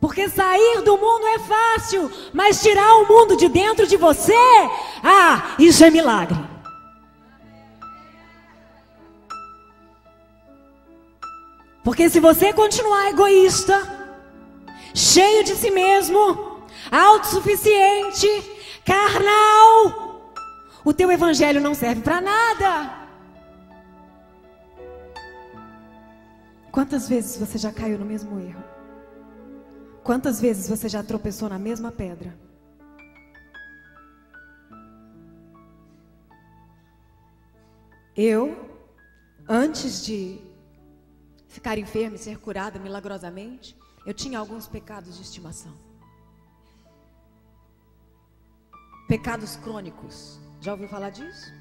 Porque 0.00 0.28
sair 0.28 0.82
do 0.84 0.96
mundo 0.96 1.26
é 1.26 1.38
fácil, 1.40 2.08
mas 2.32 2.62
tirar 2.62 2.94
o 3.02 3.08
mundo 3.08 3.36
de 3.36 3.48
dentro 3.48 3.84
de 3.88 3.96
você, 3.96 4.32
ah, 5.02 5.56
isso 5.58 5.82
é 5.84 5.90
milagre. 5.90 6.57
Porque 11.88 12.10
se 12.10 12.20
você 12.20 12.52
continuar 12.52 13.08
egoísta, 13.08 13.80
cheio 14.94 15.42
de 15.42 15.54
si 15.54 15.70
mesmo, 15.70 16.60
autossuficiente, 16.92 18.28
carnal, 18.84 20.34
o 20.84 20.92
teu 20.92 21.10
evangelho 21.10 21.62
não 21.62 21.74
serve 21.74 22.02
para 22.02 22.20
nada. 22.20 23.08
Quantas 26.70 27.08
vezes 27.08 27.38
você 27.38 27.56
já 27.56 27.72
caiu 27.72 27.98
no 27.98 28.04
mesmo 28.04 28.38
erro? 28.38 28.62
Quantas 30.04 30.42
vezes 30.42 30.68
você 30.68 30.90
já 30.90 31.02
tropeçou 31.02 31.48
na 31.48 31.58
mesma 31.58 31.90
pedra? 31.90 32.38
Eu, 38.14 38.68
antes 39.48 40.04
de 40.04 40.47
ficar 41.58 41.76
enferma 41.76 42.14
e 42.14 42.20
ser 42.20 42.38
curada 42.38 42.78
milagrosamente, 42.78 43.76
eu 44.06 44.14
tinha 44.14 44.38
alguns 44.38 44.68
pecados 44.68 45.16
de 45.16 45.22
estimação. 45.22 45.72
Pecados 49.08 49.56
crônicos. 49.56 50.38
Já 50.60 50.72
ouviu 50.72 50.88
falar 50.88 51.10
disso? 51.10 51.52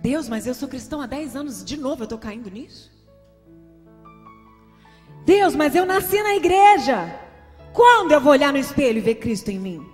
Deus, 0.00 0.28
mas 0.28 0.44
eu 0.44 0.54
sou 0.54 0.68
cristão 0.68 1.00
há 1.00 1.06
10 1.06 1.36
anos, 1.36 1.64
de 1.64 1.76
novo 1.76 2.02
eu 2.02 2.04
estou 2.04 2.18
caindo 2.18 2.50
nisso? 2.50 2.90
Deus, 5.24 5.54
mas 5.54 5.76
eu 5.76 5.86
nasci 5.86 6.20
na 6.20 6.34
igreja. 6.34 6.96
Quando 7.72 8.10
eu 8.10 8.20
vou 8.20 8.32
olhar 8.32 8.52
no 8.52 8.58
espelho 8.58 8.98
e 8.98 9.02
ver 9.02 9.14
Cristo 9.14 9.52
em 9.52 9.60
mim? 9.60 9.86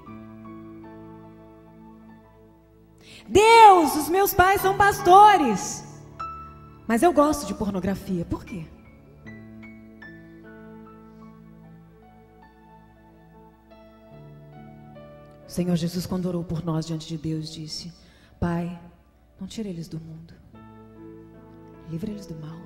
Deus, 3.28 3.94
os 3.94 4.08
meus 4.08 4.32
pais 4.32 4.62
são 4.62 4.74
pastores. 4.74 5.87
Mas 6.88 7.02
eu 7.02 7.12
gosto 7.12 7.46
de 7.46 7.52
pornografia. 7.52 8.24
Por 8.24 8.46
quê? 8.46 8.64
O 15.46 15.50
Senhor 15.50 15.76
Jesus, 15.76 16.06
quando 16.06 16.24
orou 16.24 16.42
por 16.42 16.64
nós 16.64 16.86
diante 16.86 17.06
de 17.06 17.18
Deus, 17.18 17.52
disse: 17.52 17.92
Pai, 18.40 18.80
não 19.38 19.46
tire 19.46 19.68
eles 19.68 19.86
do 19.86 20.00
mundo, 20.00 20.32
livre 21.90 22.10
eles 22.10 22.24
do 22.24 22.34
mal. 22.36 22.58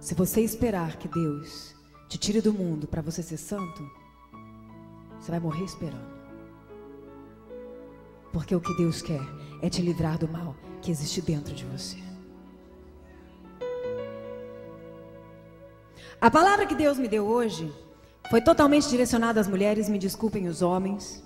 Se 0.00 0.12
você 0.12 0.40
esperar 0.40 0.96
que 0.96 1.06
Deus 1.06 1.72
te 2.08 2.18
tire 2.18 2.40
do 2.40 2.52
mundo 2.52 2.88
para 2.88 3.02
você 3.02 3.22
ser 3.22 3.36
santo, 3.36 3.88
você 5.20 5.30
vai 5.30 5.38
morrer 5.38 5.64
esperando. 5.64 6.16
Porque 8.32 8.54
o 8.56 8.60
que 8.60 8.76
Deus 8.76 9.02
quer 9.02 9.22
é 9.62 9.70
te 9.70 9.82
livrar 9.82 10.18
do 10.18 10.28
mal 10.28 10.54
que 10.86 10.92
existe 10.92 11.20
dentro 11.20 11.52
de 11.52 11.64
você. 11.64 11.96
A 16.20 16.30
palavra 16.30 16.64
que 16.64 16.76
Deus 16.76 16.96
me 16.96 17.08
deu 17.08 17.26
hoje 17.26 17.72
foi 18.30 18.40
totalmente 18.40 18.88
direcionada 18.88 19.40
às 19.40 19.48
mulheres, 19.48 19.88
me 19.88 19.98
desculpem 19.98 20.46
os 20.46 20.62
homens. 20.62 21.24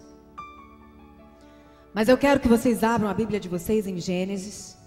Mas 1.92 2.08
eu 2.08 2.16
quero 2.16 2.40
que 2.40 2.48
vocês 2.48 2.82
abram 2.82 3.10
a 3.10 3.12
Bíblia 3.12 3.38
de 3.38 3.50
vocês 3.50 3.86
em 3.86 3.98
Gênesis. 4.00 4.78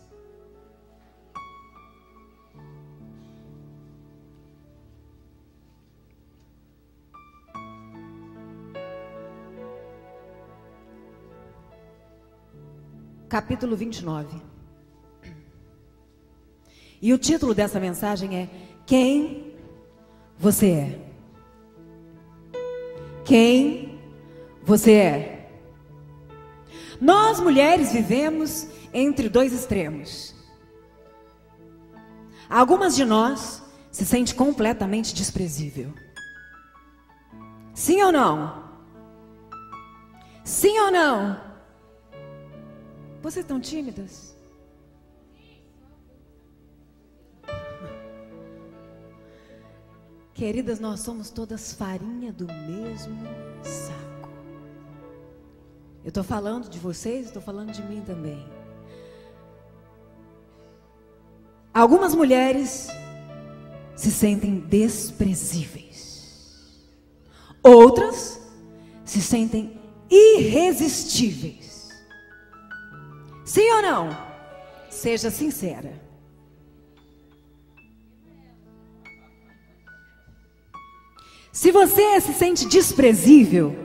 capítulo 13.30 13.76
29. 13.76 14.53
E 17.04 17.12
o 17.12 17.18
título 17.18 17.54
dessa 17.54 17.82
mensagem 17.82 18.38
é 18.38 18.50
Quem 18.86 19.58
você 20.40 20.72
é? 20.72 21.00
Quem 23.26 24.00
você 24.64 24.92
é? 24.94 25.50
Nós 27.02 27.42
mulheres 27.42 27.92
vivemos 27.92 28.70
entre 28.94 29.28
dois 29.28 29.52
extremos. 29.52 30.34
Algumas 32.50 32.96
de 32.96 33.04
nós 33.04 33.62
se 33.92 34.06
sente 34.06 34.34
completamente 34.34 35.14
desprezível. 35.14 35.94
Sim 37.74 38.02
ou 38.02 38.14
não? 38.14 38.64
Sim 40.46 40.80
ou 40.80 40.90
não? 40.90 41.38
Vocês 43.22 43.44
estão 43.44 43.60
tímidas? 43.60 44.33
Queridas, 50.34 50.80
nós 50.80 51.02
somos 51.02 51.30
todas 51.30 51.74
farinha 51.74 52.34
do 52.34 52.48
mesmo 52.48 53.16
saco. 53.62 54.30
Eu 56.04 56.10
estou 56.10 56.24
falando 56.24 56.68
de 56.68 56.80
vocês, 56.80 57.28
estou 57.28 57.42
falando 57.42 57.72
de 57.72 57.84
mim 57.84 58.02
também. 58.02 58.44
Algumas 61.74 62.16
mulheres 62.16 62.90
se 63.96 64.12
sentem 64.12 64.60
desprezíveis. 64.60 66.84
Outras 67.62 68.42
se 69.06 69.22
sentem 69.22 69.80
irresistíveis. 70.10 71.90
Sim 73.46 73.72
ou 73.72 73.82
não? 73.82 74.10
Seja 74.90 75.32
sincera. 75.32 76.03
Se 81.54 81.72
você 81.72 82.20
se 82.20 82.34
sente 82.34 82.66
desprezível, 82.66 83.76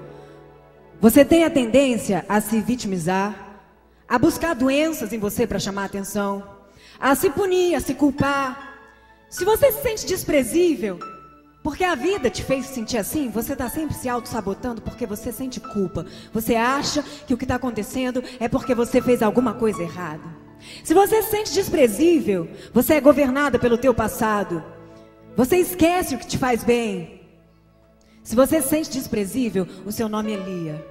você 0.99 1.23
tem 1.23 1.45
a 1.45 1.51
tendência 1.51 2.25
a 2.27 2.41
se 2.41 2.63
vitimizar, 2.63 3.61
a 4.09 4.19
buscar 4.19 4.55
doenças 4.55 5.13
em 5.13 5.19
você 5.19 5.47
para 5.47 5.59
chamar 5.59 5.85
atenção, 5.85 6.43
a 6.99 7.15
se 7.15 7.29
punir, 7.29 7.75
a 7.75 7.81
se 7.81 7.93
culpar. 7.93 8.79
Se 9.29 9.45
você 9.45 9.71
se 9.71 9.83
sente 9.83 10.07
desprezível, 10.07 10.99
porque 11.63 11.85
a 11.85 11.95
vida 11.95 12.31
te 12.31 12.43
fez 12.43 12.65
sentir 12.65 12.97
assim, 12.97 13.29
você 13.29 13.53
está 13.53 13.69
sempre 13.69 13.95
se 13.95 14.09
auto-sabotando 14.09 14.81
porque 14.81 15.05
você 15.05 15.31
sente 15.31 15.61
culpa. 15.61 16.07
Você 16.33 16.57
acha 16.57 17.05
que 17.27 17.35
o 17.35 17.37
que 17.37 17.45
está 17.45 17.57
acontecendo 17.57 18.25
é 18.41 18.49
porque 18.49 18.75
você 18.75 19.03
fez 19.03 19.21
alguma 19.21 19.53
coisa 19.53 19.83
errada. 19.83 20.25
Se 20.83 20.95
você 20.95 21.21
se 21.21 21.31
sente 21.31 21.53
desprezível, 21.53 22.49
você 22.73 22.95
é 22.95 23.01
governada 23.03 23.59
pelo 23.59 23.77
teu 23.77 23.93
passado. 23.93 24.65
Você 25.37 25.59
esquece 25.59 26.15
o 26.15 26.19
que 26.19 26.27
te 26.27 26.39
faz 26.39 26.65
bem. 26.65 27.18
Se 28.29 28.37
você 28.37 28.61
se 28.61 28.69
sente 28.69 28.91
desprezível, 28.91 29.67
o 29.87 29.91
seu 29.91 30.07
nome 30.07 30.35
é 30.35 30.37
Lia. 30.37 30.87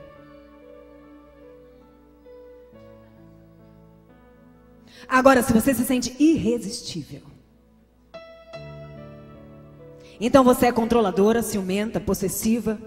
Agora, 5.08 5.44
se 5.44 5.54
você 5.54 5.72
se 5.72 5.86
sente 5.86 6.16
irresistível, 6.20 7.22
então 10.20 10.44
você 10.44 10.66
é 10.66 10.72
controladora, 10.72 11.44
ciumenta, 11.44 12.00
possessiva, 12.00 12.80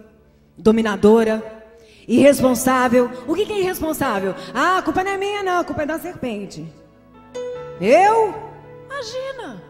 dominadora, 0.59 1.65
irresponsável. 2.09 3.09
O 3.29 3.37
que 3.37 3.53
é 3.53 3.61
irresponsável? 3.61 4.35
Ah, 4.53 4.79
a 4.79 4.83
culpa 4.83 5.05
não 5.05 5.13
é 5.13 5.17
minha, 5.17 5.45
não, 5.45 5.61
a 5.61 5.65
culpa 5.65 5.85
é 5.85 5.87
da 5.87 5.97
serpente. 6.01 6.67
Eu? 7.81 8.35
Imagina, 8.87 9.63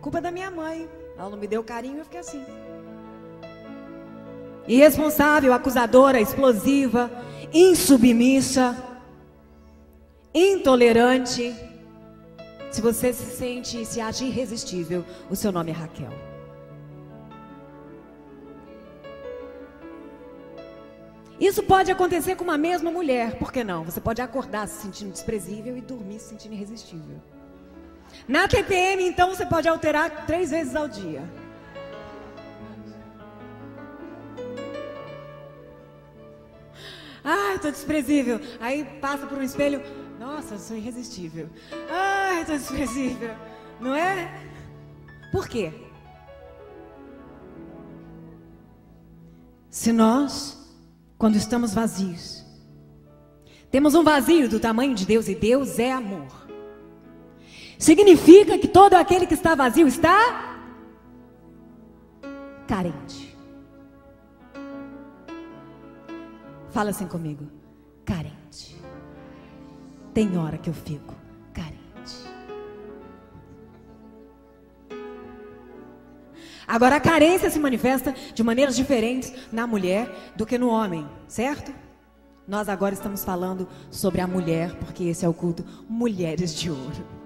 culpa 0.00 0.18
é 0.18 0.22
da 0.22 0.32
minha 0.32 0.50
mãe. 0.50 0.88
Ela 1.16 1.30
não 1.30 1.38
me 1.38 1.46
deu 1.46 1.62
carinho, 1.62 1.98
eu 1.98 2.04
fiquei 2.04 2.18
assim. 2.18 2.44
Irresponsável, 4.66 5.52
acusadora, 5.52 6.20
explosiva, 6.20 7.10
insubmissa, 7.52 8.76
intolerante. 10.34 11.54
Se 12.70 12.80
você 12.80 13.12
se 13.12 13.36
sente 13.36 13.80
e 13.80 13.86
se 13.86 14.00
acha 14.00 14.24
irresistível, 14.24 15.04
o 15.30 15.36
seu 15.36 15.52
nome 15.52 15.70
é 15.70 15.74
Raquel. 15.74 16.10
Isso 21.38 21.62
pode 21.62 21.90
acontecer 21.90 22.36
com 22.36 22.44
uma 22.44 22.56
mesma 22.56 22.90
mulher, 22.90 23.38
por 23.38 23.52
que 23.52 23.62
não? 23.62 23.84
Você 23.84 24.00
pode 24.00 24.22
acordar 24.22 24.66
se 24.66 24.82
sentindo 24.82 25.12
desprezível 25.12 25.76
e 25.76 25.80
dormir 25.80 26.18
se 26.20 26.30
sentindo 26.30 26.54
irresistível. 26.54 27.20
Na 28.26 28.46
TPM, 28.46 29.04
então, 29.04 29.30
você 29.30 29.44
pode 29.44 29.68
alterar 29.68 30.26
três 30.26 30.50
vezes 30.50 30.74
ao 30.76 30.88
dia. 30.88 31.22
Ah, 37.24 37.54
estou 37.54 37.70
desprezível. 37.70 38.38
Aí 38.60 38.84
passa 39.00 39.26
por 39.26 39.38
um 39.38 39.42
espelho. 39.42 39.82
Nossa, 40.20 40.54
eu 40.54 40.58
sou 40.58 40.76
irresistível. 40.76 41.48
Ah, 41.90 42.40
estou 42.40 42.56
desprezível. 42.56 43.34
Não 43.80 43.94
é? 43.94 44.30
Por 45.32 45.48
quê? 45.48 45.72
Se 49.70 49.92
nós 49.92 50.64
quando 51.24 51.36
estamos 51.36 51.72
vazios. 51.72 52.44
Temos 53.70 53.94
um 53.94 54.04
vazio 54.04 54.48
do 54.48 54.60
tamanho 54.60 54.94
de 54.94 55.06
Deus 55.06 55.26
e 55.26 55.34
Deus 55.34 55.78
é 55.78 55.90
amor. 55.90 56.46
Significa 57.78 58.58
que 58.58 58.68
todo 58.68 58.94
aquele 58.94 59.26
que 59.26 59.34
está 59.34 59.54
vazio 59.54 59.86
está 59.86 60.58
carente. 62.68 63.23
Fala 66.74 66.90
assim 66.90 67.06
comigo. 67.06 67.46
Carente. 68.04 68.76
Tem 70.12 70.36
hora 70.36 70.58
que 70.58 70.68
eu 70.68 70.74
fico 70.74 71.14
carente. 71.52 71.78
Agora 76.66 76.96
a 76.96 77.00
carência 77.00 77.48
se 77.48 77.60
manifesta 77.60 78.12
de 78.34 78.42
maneiras 78.42 78.74
diferentes 78.74 79.32
na 79.52 79.68
mulher 79.68 80.32
do 80.34 80.44
que 80.44 80.58
no 80.58 80.68
homem, 80.68 81.08
certo? 81.28 81.72
Nós 82.46 82.68
agora 82.68 82.92
estamos 82.92 83.22
falando 83.22 83.68
sobre 83.88 84.20
a 84.20 84.26
mulher, 84.26 84.74
porque 84.74 85.04
esse 85.04 85.24
é 85.24 85.28
o 85.28 85.32
culto 85.32 85.64
Mulheres 85.88 86.52
de 86.52 86.72
Ouro. 86.72 87.23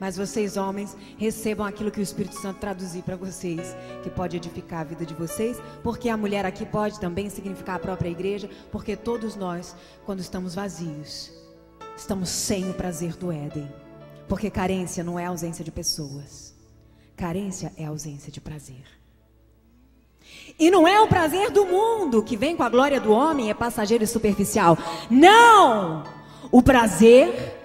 Mas 0.00 0.16
vocês, 0.16 0.56
homens, 0.56 0.96
recebam 1.16 1.66
aquilo 1.66 1.90
que 1.90 2.00
o 2.00 2.02
Espírito 2.02 2.40
Santo 2.40 2.60
traduzir 2.60 3.02
para 3.02 3.16
vocês, 3.16 3.74
que 4.02 4.10
pode 4.10 4.36
edificar 4.36 4.80
a 4.80 4.84
vida 4.84 5.04
de 5.04 5.14
vocês, 5.14 5.60
porque 5.82 6.08
a 6.08 6.16
mulher 6.16 6.46
aqui 6.46 6.64
pode 6.64 7.00
também 7.00 7.28
significar 7.28 7.76
a 7.76 7.80
própria 7.80 8.08
igreja, 8.08 8.48
porque 8.70 8.96
todos 8.96 9.34
nós, 9.34 9.74
quando 10.06 10.20
estamos 10.20 10.54
vazios, 10.54 11.32
estamos 11.96 12.28
sem 12.28 12.70
o 12.70 12.74
prazer 12.74 13.16
do 13.16 13.32
Éden. 13.32 13.68
Porque 14.28 14.50
carência 14.50 15.02
não 15.02 15.18
é 15.18 15.24
ausência 15.24 15.64
de 15.64 15.70
pessoas, 15.70 16.54
carência 17.16 17.72
é 17.76 17.86
ausência 17.86 18.30
de 18.30 18.40
prazer. 18.40 18.84
E 20.58 20.70
não 20.70 20.86
é 20.86 21.00
o 21.00 21.08
prazer 21.08 21.50
do 21.50 21.64
mundo 21.64 22.22
que 22.22 22.36
vem 22.36 22.56
com 22.56 22.62
a 22.62 22.68
glória 22.68 23.00
do 23.00 23.10
homem, 23.10 23.50
é 23.50 23.54
passageiro 23.54 24.04
e 24.04 24.06
superficial. 24.06 24.76
Não! 25.10 26.04
O 26.50 26.62
prazer 26.62 27.57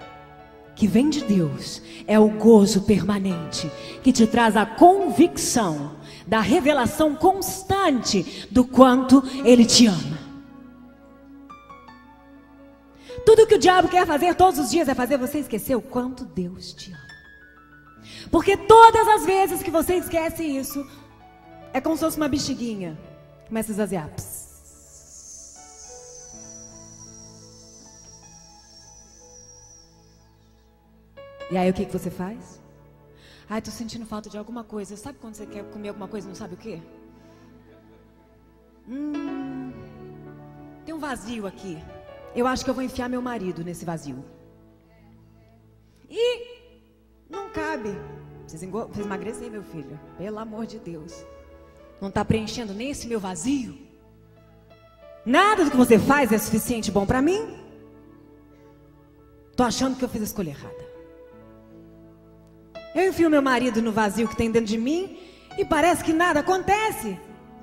que 0.74 0.86
vem 0.86 1.08
de 1.08 1.22
Deus 1.24 1.80
é 2.06 2.18
o 2.18 2.28
gozo 2.28 2.82
permanente 2.82 3.70
que 4.02 4.12
te 4.12 4.26
traz 4.26 4.56
a 4.56 4.66
convicção 4.66 5.96
da 6.26 6.40
revelação 6.40 7.14
constante 7.14 8.48
do 8.50 8.64
quanto 8.64 9.22
Ele 9.44 9.64
te 9.64 9.86
ama. 9.86 10.18
Tudo 13.24 13.46
que 13.46 13.54
o 13.54 13.58
diabo 13.58 13.88
quer 13.88 14.06
fazer 14.06 14.34
todos 14.34 14.58
os 14.58 14.70
dias 14.70 14.88
é 14.88 14.94
fazer 14.94 15.16
você 15.16 15.38
esquecer 15.38 15.74
o 15.74 15.82
quanto 15.82 16.24
Deus 16.24 16.72
te 16.72 16.92
ama. 16.92 17.04
Porque 18.30 18.56
todas 18.56 19.08
as 19.08 19.24
vezes 19.24 19.62
que 19.62 19.70
você 19.70 19.94
esquece 19.94 20.42
isso, 20.44 20.86
é 21.72 21.80
como 21.80 21.96
se 21.96 22.04
fosse 22.04 22.16
uma 22.16 22.28
bexiguinha. 22.28 22.98
Começa 23.48 23.70
a 23.70 23.72
esvaziar. 23.72 24.08
Psst. 24.10 24.43
E 31.54 31.56
aí 31.56 31.70
o 31.70 31.72
que, 31.72 31.84
que 31.86 31.92
você 31.92 32.10
faz? 32.10 32.60
Ai, 33.48 33.62
tô 33.62 33.70
sentindo 33.70 34.04
falta 34.04 34.28
de 34.28 34.36
alguma 34.36 34.64
coisa. 34.64 34.96
Sabe 34.96 35.18
quando 35.20 35.36
você 35.36 35.46
quer 35.46 35.62
comer 35.70 35.90
alguma 35.90 36.08
coisa 36.08 36.26
e 36.26 36.30
não 36.30 36.34
sabe 36.34 36.54
o 36.54 36.56
que? 36.56 36.82
Hum, 38.88 39.72
tem 40.84 40.92
um 40.92 40.98
vazio 40.98 41.46
aqui. 41.46 41.78
Eu 42.34 42.48
acho 42.48 42.64
que 42.64 42.70
eu 42.70 42.74
vou 42.74 42.82
enfiar 42.82 43.08
meu 43.08 43.22
marido 43.22 43.62
nesse 43.62 43.84
vazio. 43.84 44.24
E 46.10 46.58
não 47.30 47.48
cabe. 47.50 47.90
Precisa 48.42 48.66
emagrecer, 48.98 49.48
meu 49.48 49.62
filho. 49.62 49.96
Pelo 50.18 50.40
amor 50.40 50.66
de 50.66 50.80
Deus. 50.80 51.24
Não 52.00 52.08
está 52.08 52.24
preenchendo 52.24 52.74
nem 52.74 52.90
esse 52.90 53.06
meu 53.06 53.20
vazio. 53.20 53.78
Nada 55.24 55.64
do 55.64 55.70
que 55.70 55.76
você 55.76 56.00
faz 56.00 56.32
é 56.32 56.38
suficiente 56.38 56.90
bom 56.90 57.06
para 57.06 57.22
mim. 57.22 57.62
Tô 59.56 59.62
achando 59.62 59.96
que 59.96 60.04
eu 60.04 60.08
fiz 60.08 60.20
a 60.20 60.24
escolha 60.24 60.50
errada. 60.50 60.84
Eu 62.94 63.08
enfio 63.08 63.28
meu 63.28 63.42
marido 63.42 63.82
no 63.82 63.90
vazio 63.90 64.28
que 64.28 64.36
tem 64.36 64.50
dentro 64.50 64.68
de 64.68 64.78
mim 64.78 65.18
e 65.58 65.64
parece 65.64 66.04
que 66.04 66.12
nada 66.12 66.40
acontece. 66.40 67.18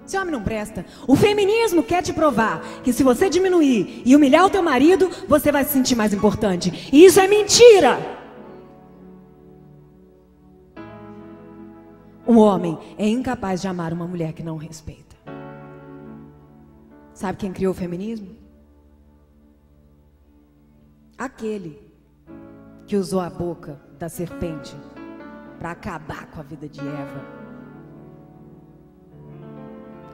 Esse 0.05 0.17
homem 0.17 0.31
não 0.31 0.43
presta. 0.43 0.85
O 1.07 1.15
feminismo 1.15 1.83
quer 1.83 2.03
te 2.03 2.11
provar 2.11 2.61
que 2.83 2.91
se 2.91 3.01
você 3.03 3.29
diminuir 3.29 4.01
e 4.05 4.15
humilhar 4.15 4.45
o 4.45 4.49
teu 4.49 4.61
marido, 4.61 5.09
você 5.27 5.51
vai 5.51 5.63
se 5.63 5.71
sentir 5.71 5.95
mais 5.95 6.13
importante. 6.13 6.89
E 6.91 7.05
isso 7.05 7.19
é 7.19 7.27
mentira. 7.27 7.97
Um 12.27 12.37
homem 12.37 12.77
é 12.97 13.07
incapaz 13.07 13.61
de 13.61 13.67
amar 13.67 13.93
uma 13.93 14.07
mulher 14.07 14.33
que 14.33 14.43
não 14.43 14.57
respeita. 14.57 15.15
Sabe 17.13 17.37
quem 17.37 17.53
criou 17.53 17.71
o 17.71 17.75
feminismo? 17.75 18.35
Aquele 21.17 21.79
que 22.85 22.95
usou 22.97 23.19
a 23.21 23.29
boca 23.29 23.79
da 23.97 24.09
serpente 24.09 24.75
para 25.61 25.71
acabar 25.71 26.25
com 26.31 26.39
a 26.39 26.43
vida 26.43 26.67
de 26.67 26.79
Eva. 26.79 27.23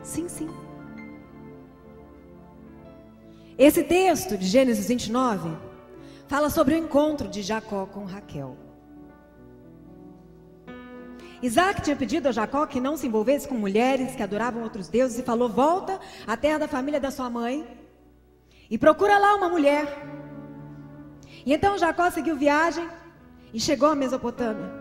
Sim, 0.04 0.28
sim. 0.28 0.50
Esse 3.58 3.82
texto 3.82 4.38
de 4.38 4.46
Gênesis 4.46 4.90
29 4.90 5.58
fala 6.28 6.50
sobre 6.50 6.76
o 6.76 6.78
encontro 6.78 7.30
de 7.30 7.42
Jacó 7.42 7.86
com 7.86 8.04
Raquel. 8.04 8.58
Isaac 11.42 11.82
tinha 11.82 11.96
pedido 11.96 12.28
a 12.28 12.34
Jacó 12.34 12.66
que 12.66 12.82
não 12.82 12.98
se 12.98 13.08
envolvesse 13.08 13.48
com 13.48 13.56
mulheres 13.56 14.18
que 14.18 14.24
adoravam 14.24 14.64
outros 14.64 14.90
deuses 14.90 15.18
e 15.18 15.24
falou: 15.24 15.48
Volta 15.48 15.98
à 16.28 16.36
terra 16.36 16.58
da 16.58 16.68
família 16.68 17.00
da 17.00 17.10
sua 17.10 17.30
mãe 17.30 17.66
e 18.70 18.78
procura 18.78 19.18
lá 19.18 19.34
uma 19.36 19.48
mulher. 19.48 19.88
E 21.46 21.54
então 21.54 21.78
Jacó 21.78 22.12
seguiu 22.12 22.36
viagem 22.36 22.86
e 23.54 23.62
chegou 23.62 23.88
à 23.88 23.96
Mesopotâmia. 23.96 24.77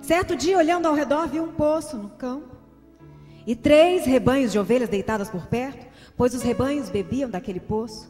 Certo 0.00 0.36
dia, 0.36 0.58
olhando 0.58 0.86
ao 0.86 0.94
redor, 0.94 1.26
viu 1.28 1.44
um 1.44 1.52
poço 1.52 1.96
no 1.96 2.08
campo 2.10 2.56
e 3.48 3.56
três 3.56 4.04
rebanhos 4.04 4.52
de 4.52 4.58
ovelhas 4.58 4.90
deitadas 4.90 5.30
por 5.30 5.46
perto, 5.46 5.86
pois 6.14 6.34
os 6.34 6.42
rebanhos 6.42 6.90
bebiam 6.90 7.30
daquele 7.30 7.58
poço, 7.58 8.06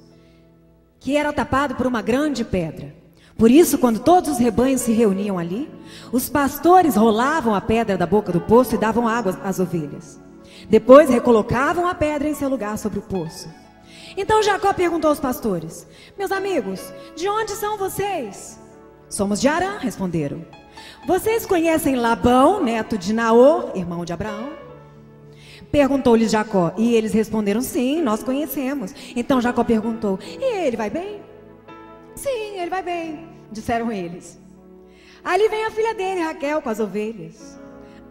que 0.99 1.17
era 1.17 1.33
tapado 1.33 1.77
por 1.77 1.87
uma 1.87 2.03
grande 2.03 2.45
pedra. 2.45 2.93
Por 3.37 3.49
isso, 3.49 3.79
quando 3.79 4.01
todos 4.01 4.31
os 4.33 4.39
rebanhos 4.39 4.81
se 4.81 4.91
reuniam 4.91 5.39
ali, 5.39 5.71
os 6.11 6.29
pastores 6.29 6.97
rolavam 6.97 7.55
a 7.55 7.61
pedra 7.61 7.97
da 7.97 8.05
boca 8.05 8.33
do 8.33 8.41
poço 8.41 8.75
e 8.75 8.79
davam 8.79 9.07
água 9.07 9.39
às 9.45 9.61
ovelhas. 9.61 10.19
Depois 10.69 11.09
recolocavam 11.09 11.87
a 11.87 11.95
pedra 11.95 12.29
em 12.29 12.35
seu 12.35 12.49
lugar 12.49 12.77
sobre 12.77 12.99
o 12.99 13.03
poço. 13.03 13.49
Então 14.17 14.43
Jacó 14.43 14.73
perguntou 14.73 15.09
aos 15.09 15.21
pastores: 15.21 15.87
Meus 16.19 16.33
amigos, 16.33 16.93
de 17.15 17.29
onde 17.29 17.53
são 17.53 17.79
vocês? 17.79 18.59
Somos 19.09 19.41
de 19.41 19.47
Arã, 19.47 19.79
responderam. 19.79 20.45
Vocês 21.09 21.47
conhecem 21.47 21.97
Labão, 21.97 22.63
neto 22.63 22.99
de 22.99 23.15
Naor, 23.15 23.73
irmão 23.75 24.05
de 24.05 24.13
Abraão? 24.13 24.53
Perguntou-lhes 25.73 26.31
Jacó, 26.31 26.75
e 26.77 26.95
eles 26.95 27.15
responderam: 27.15 27.63
Sim, 27.63 28.03
nós 28.03 28.23
conhecemos. 28.23 28.93
Então 29.17 29.41
Jacó 29.41 29.65
perguntou: 29.65 30.19
E 30.23 30.45
ele 30.67 30.77
vai 30.77 30.91
bem? 30.91 31.23
Sim, 32.15 32.59
ele 32.59 32.69
vai 32.69 32.83
bem, 32.83 33.27
disseram 33.51 33.91
eles. 33.91 34.39
Ali 35.25 35.49
vem 35.49 35.65
a 35.65 35.71
filha 35.71 35.95
dele, 35.95 36.21
Raquel, 36.21 36.61
com 36.61 36.69
as 36.69 36.79
ovelhas. 36.79 37.59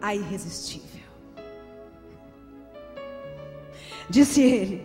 A 0.02 0.12
irresistível. 0.16 1.06
Disse 4.10 4.42
ele: 4.42 4.84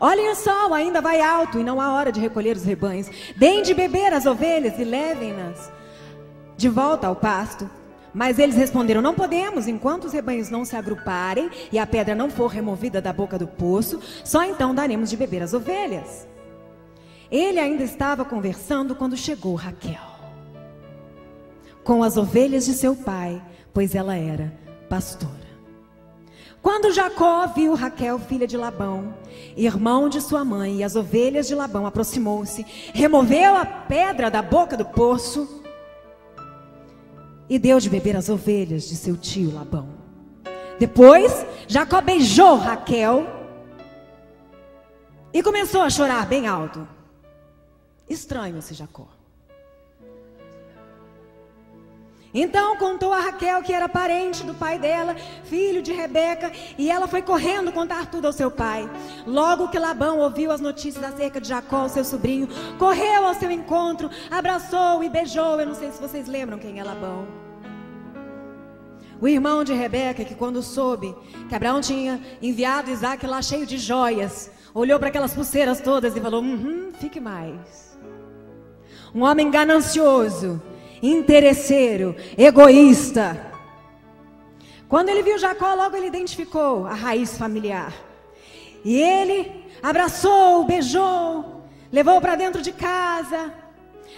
Olhem 0.00 0.28
o 0.28 0.34
sol, 0.34 0.74
ainda 0.74 1.00
vai 1.00 1.20
alto 1.20 1.60
e 1.60 1.62
não 1.62 1.80
há 1.80 1.92
hora 1.92 2.10
de 2.10 2.18
recolher 2.18 2.56
os 2.56 2.64
rebanhos. 2.64 3.08
Deem 3.36 3.62
de 3.62 3.74
beber 3.74 4.12
as 4.12 4.26
ovelhas 4.26 4.76
e 4.76 4.82
levem-nas 4.82 5.72
de 6.56 6.68
volta 6.68 7.06
ao 7.06 7.16
pasto. 7.16 7.68
Mas 8.12 8.38
eles 8.38 8.54
responderam: 8.56 9.02
Não 9.02 9.14
podemos, 9.14 9.66
enquanto 9.66 10.04
os 10.04 10.12
rebanhos 10.12 10.50
não 10.50 10.64
se 10.64 10.76
agruparem 10.76 11.50
e 11.72 11.78
a 11.78 11.86
pedra 11.86 12.14
não 12.14 12.30
for 12.30 12.46
removida 12.46 13.00
da 13.00 13.12
boca 13.12 13.38
do 13.38 13.46
poço, 13.46 14.00
só 14.24 14.44
então 14.44 14.74
daremos 14.74 15.10
de 15.10 15.16
beber 15.16 15.42
as 15.42 15.52
ovelhas. 15.52 16.26
Ele 17.30 17.58
ainda 17.58 17.82
estava 17.82 18.24
conversando 18.24 18.94
quando 18.94 19.16
chegou 19.16 19.54
Raquel 19.54 20.14
com 21.84 22.02
as 22.02 22.16
ovelhas 22.16 22.64
de 22.64 22.72
seu 22.72 22.96
pai, 22.96 23.40
pois 23.72 23.94
ela 23.94 24.16
era 24.16 24.52
pastora. 24.88 25.44
Quando 26.62 26.94
Jacó 26.94 27.46
viu 27.48 27.74
Raquel, 27.74 28.18
filha 28.18 28.46
de 28.46 28.56
Labão, 28.56 29.14
irmão 29.54 30.08
de 30.08 30.18
sua 30.22 30.42
mãe, 30.42 30.76
e 30.76 30.82
as 30.82 30.96
ovelhas 30.96 31.46
de 31.46 31.54
Labão, 31.54 31.86
aproximou-se, 31.86 32.64
removeu 32.94 33.54
a 33.54 33.66
pedra 33.66 34.30
da 34.30 34.40
boca 34.40 34.74
do 34.74 34.86
poço 34.86 35.62
e 37.48 37.58
deu 37.58 37.78
de 37.78 37.90
beber 37.90 38.16
as 38.16 38.28
ovelhas 38.28 38.88
de 38.88 38.96
seu 38.96 39.16
tio 39.16 39.52
Labão. 39.52 39.88
Depois, 40.78 41.46
Jacó 41.68 42.00
beijou 42.00 42.56
Raquel 42.56 43.26
e 45.32 45.42
começou 45.42 45.82
a 45.82 45.90
chorar 45.90 46.26
bem 46.26 46.46
alto. 46.46 46.86
Estranho 48.08 48.58
esse 48.58 48.74
Jacó. 48.74 49.13
Então 52.34 52.76
contou 52.76 53.12
a 53.12 53.20
Raquel 53.20 53.62
que 53.62 53.72
era 53.72 53.88
parente 53.88 54.42
do 54.42 54.52
pai 54.54 54.76
dela, 54.76 55.14
filho 55.44 55.80
de 55.80 55.92
Rebeca, 55.92 56.50
e 56.76 56.90
ela 56.90 57.06
foi 57.06 57.22
correndo 57.22 57.70
contar 57.70 58.10
tudo 58.10 58.26
ao 58.26 58.32
seu 58.32 58.50
pai. 58.50 58.90
Logo 59.24 59.68
que 59.68 59.78
Labão 59.78 60.18
ouviu 60.18 60.50
as 60.50 60.60
notícias 60.60 61.04
acerca 61.04 61.40
de 61.40 61.46
Jacó, 61.46 61.86
seu 61.86 62.04
sobrinho, 62.04 62.48
correu 62.76 63.24
ao 63.24 63.34
seu 63.34 63.52
encontro, 63.52 64.10
abraçou 64.28 65.04
e 65.04 65.08
beijou. 65.08 65.60
Eu 65.60 65.66
não 65.66 65.74
sei 65.76 65.92
se 65.92 66.00
vocês 66.00 66.26
lembram 66.26 66.58
quem 66.58 66.80
é 66.80 66.82
Labão. 66.82 67.24
O 69.20 69.28
irmão 69.28 69.62
de 69.62 69.72
Rebeca, 69.72 70.24
que 70.24 70.34
quando 70.34 70.60
soube 70.60 71.14
que 71.48 71.54
Abraão 71.54 71.80
tinha 71.80 72.20
enviado 72.42 72.90
Isaac 72.90 73.24
lá 73.24 73.40
cheio 73.40 73.64
de 73.64 73.78
joias, 73.78 74.50
olhou 74.74 74.98
para 74.98 75.08
aquelas 75.08 75.32
pulseiras 75.32 75.80
todas 75.80 76.16
e 76.16 76.20
falou: 76.20 76.42
uhum, 76.42 76.90
fique 76.98 77.20
mais. 77.20 77.96
Um 79.14 79.22
homem 79.22 79.48
ganancioso 79.52 80.60
interesseiro, 81.10 82.16
egoísta. 82.36 83.52
Quando 84.88 85.08
ele 85.08 85.22
viu 85.22 85.38
Jacó, 85.38 85.74
logo 85.74 85.96
ele 85.96 86.06
identificou 86.06 86.86
a 86.86 86.94
raiz 86.94 87.36
familiar. 87.36 87.92
E 88.84 88.96
ele 88.96 89.64
abraçou, 89.82 90.64
beijou, 90.64 91.62
levou 91.90 92.20
para 92.20 92.36
dentro 92.36 92.62
de 92.62 92.72
casa, 92.72 93.52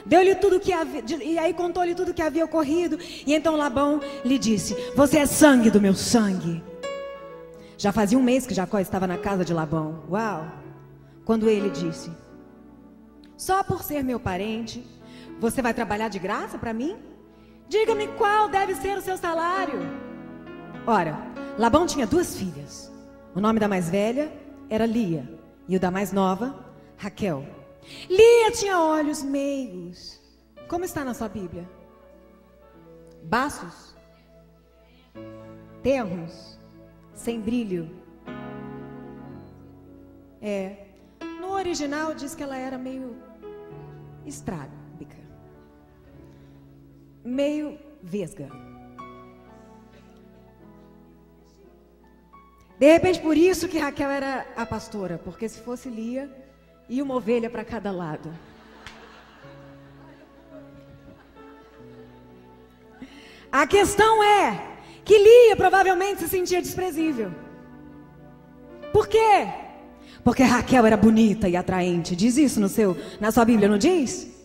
deu-lhe 0.04 0.34
tudo 0.34 0.60
que 0.60 0.72
havia, 0.72 1.02
e 1.22 1.38
aí 1.38 1.54
contou-lhe 1.54 1.94
tudo 1.94 2.12
que 2.14 2.22
havia 2.22 2.44
ocorrido. 2.44 2.98
E 3.26 3.34
então 3.34 3.56
Labão 3.56 4.00
lhe 4.24 4.38
disse: 4.38 4.74
Você 4.94 5.18
é 5.18 5.26
sangue 5.26 5.70
do 5.70 5.80
meu 5.80 5.94
sangue. 5.94 6.62
Já 7.78 7.92
fazia 7.92 8.18
um 8.18 8.22
mês 8.22 8.46
que 8.46 8.54
Jacó 8.54 8.78
estava 8.78 9.06
na 9.06 9.18
casa 9.18 9.44
de 9.44 9.52
Labão. 9.52 10.02
Uau! 10.10 10.46
Quando 11.24 11.48
ele 11.48 11.70
disse: 11.70 12.10
Só 13.36 13.62
por 13.62 13.82
ser 13.82 14.02
meu 14.02 14.18
parente, 14.18 14.84
você 15.38 15.60
vai 15.60 15.74
trabalhar 15.74 16.08
de 16.08 16.18
graça 16.18 16.58
para 16.58 16.72
mim? 16.72 16.96
Diga-me 17.68 18.08
qual 18.08 18.48
deve 18.48 18.74
ser 18.74 18.96
o 18.96 19.02
seu 19.02 19.16
salário. 19.16 19.80
Ora, 20.86 21.18
Labão 21.58 21.86
tinha 21.86 22.06
duas 22.06 22.36
filhas. 22.36 22.92
O 23.34 23.40
nome 23.40 23.58
da 23.58 23.68
mais 23.68 23.90
velha 23.90 24.32
era 24.70 24.86
Lia 24.86 25.28
e 25.68 25.76
o 25.76 25.80
da 25.80 25.90
mais 25.90 26.12
nova, 26.12 26.64
Raquel. 26.96 27.44
Lia 28.08 28.50
tinha 28.52 28.80
olhos 28.80 29.22
meios. 29.22 30.20
Como 30.68 30.84
está 30.84 31.04
na 31.04 31.12
sua 31.12 31.28
Bíblia? 31.28 31.68
Baços? 33.24 33.94
Terros? 35.82 36.58
Sem 37.14 37.40
brilho? 37.40 37.90
É. 40.40 40.86
No 41.40 41.52
original 41.52 42.14
diz 42.14 42.34
que 42.34 42.42
ela 42.42 42.56
era 42.56 42.78
meio 42.78 43.16
estrábica. 44.24 44.85
Meio 47.26 47.76
vesga. 48.00 48.48
De 52.78 52.92
repente, 52.92 53.18
por 53.20 53.36
isso 53.36 53.66
que 53.66 53.78
Raquel 53.78 54.08
era 54.08 54.46
a 54.56 54.64
pastora, 54.64 55.18
porque 55.24 55.48
se 55.48 55.58
fosse 55.60 55.88
Lia, 55.88 56.30
ia 56.88 57.02
uma 57.02 57.16
ovelha 57.16 57.50
para 57.50 57.64
cada 57.64 57.90
lado. 57.90 58.32
A 63.50 63.66
questão 63.66 64.22
é 64.22 64.76
que 65.04 65.18
Lia 65.18 65.56
provavelmente 65.56 66.20
se 66.20 66.28
sentia 66.28 66.62
desprezível. 66.62 67.32
Por 68.92 69.08
quê? 69.08 69.48
Porque 70.22 70.44
Raquel 70.44 70.86
era 70.86 70.96
bonita 70.96 71.48
e 71.48 71.56
atraente. 71.56 72.14
Diz 72.14 72.36
isso 72.36 72.60
no 72.60 72.68
seu, 72.68 72.96
na 73.18 73.32
sua 73.32 73.44
Bíblia, 73.44 73.68
não 73.68 73.78
diz? 73.78 74.35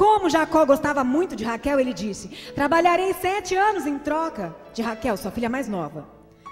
Como 0.00 0.30
Jacó 0.30 0.64
gostava 0.64 1.04
muito 1.04 1.36
de 1.36 1.44
Raquel, 1.44 1.78
ele 1.78 1.92
disse: 1.92 2.28
Trabalharei 2.54 3.12
sete 3.12 3.54
anos 3.54 3.84
em 3.86 3.98
troca 3.98 4.56
de 4.72 4.80
Raquel, 4.80 5.14
sua 5.14 5.30
filha 5.30 5.50
mais 5.50 5.68
nova. 5.68 6.08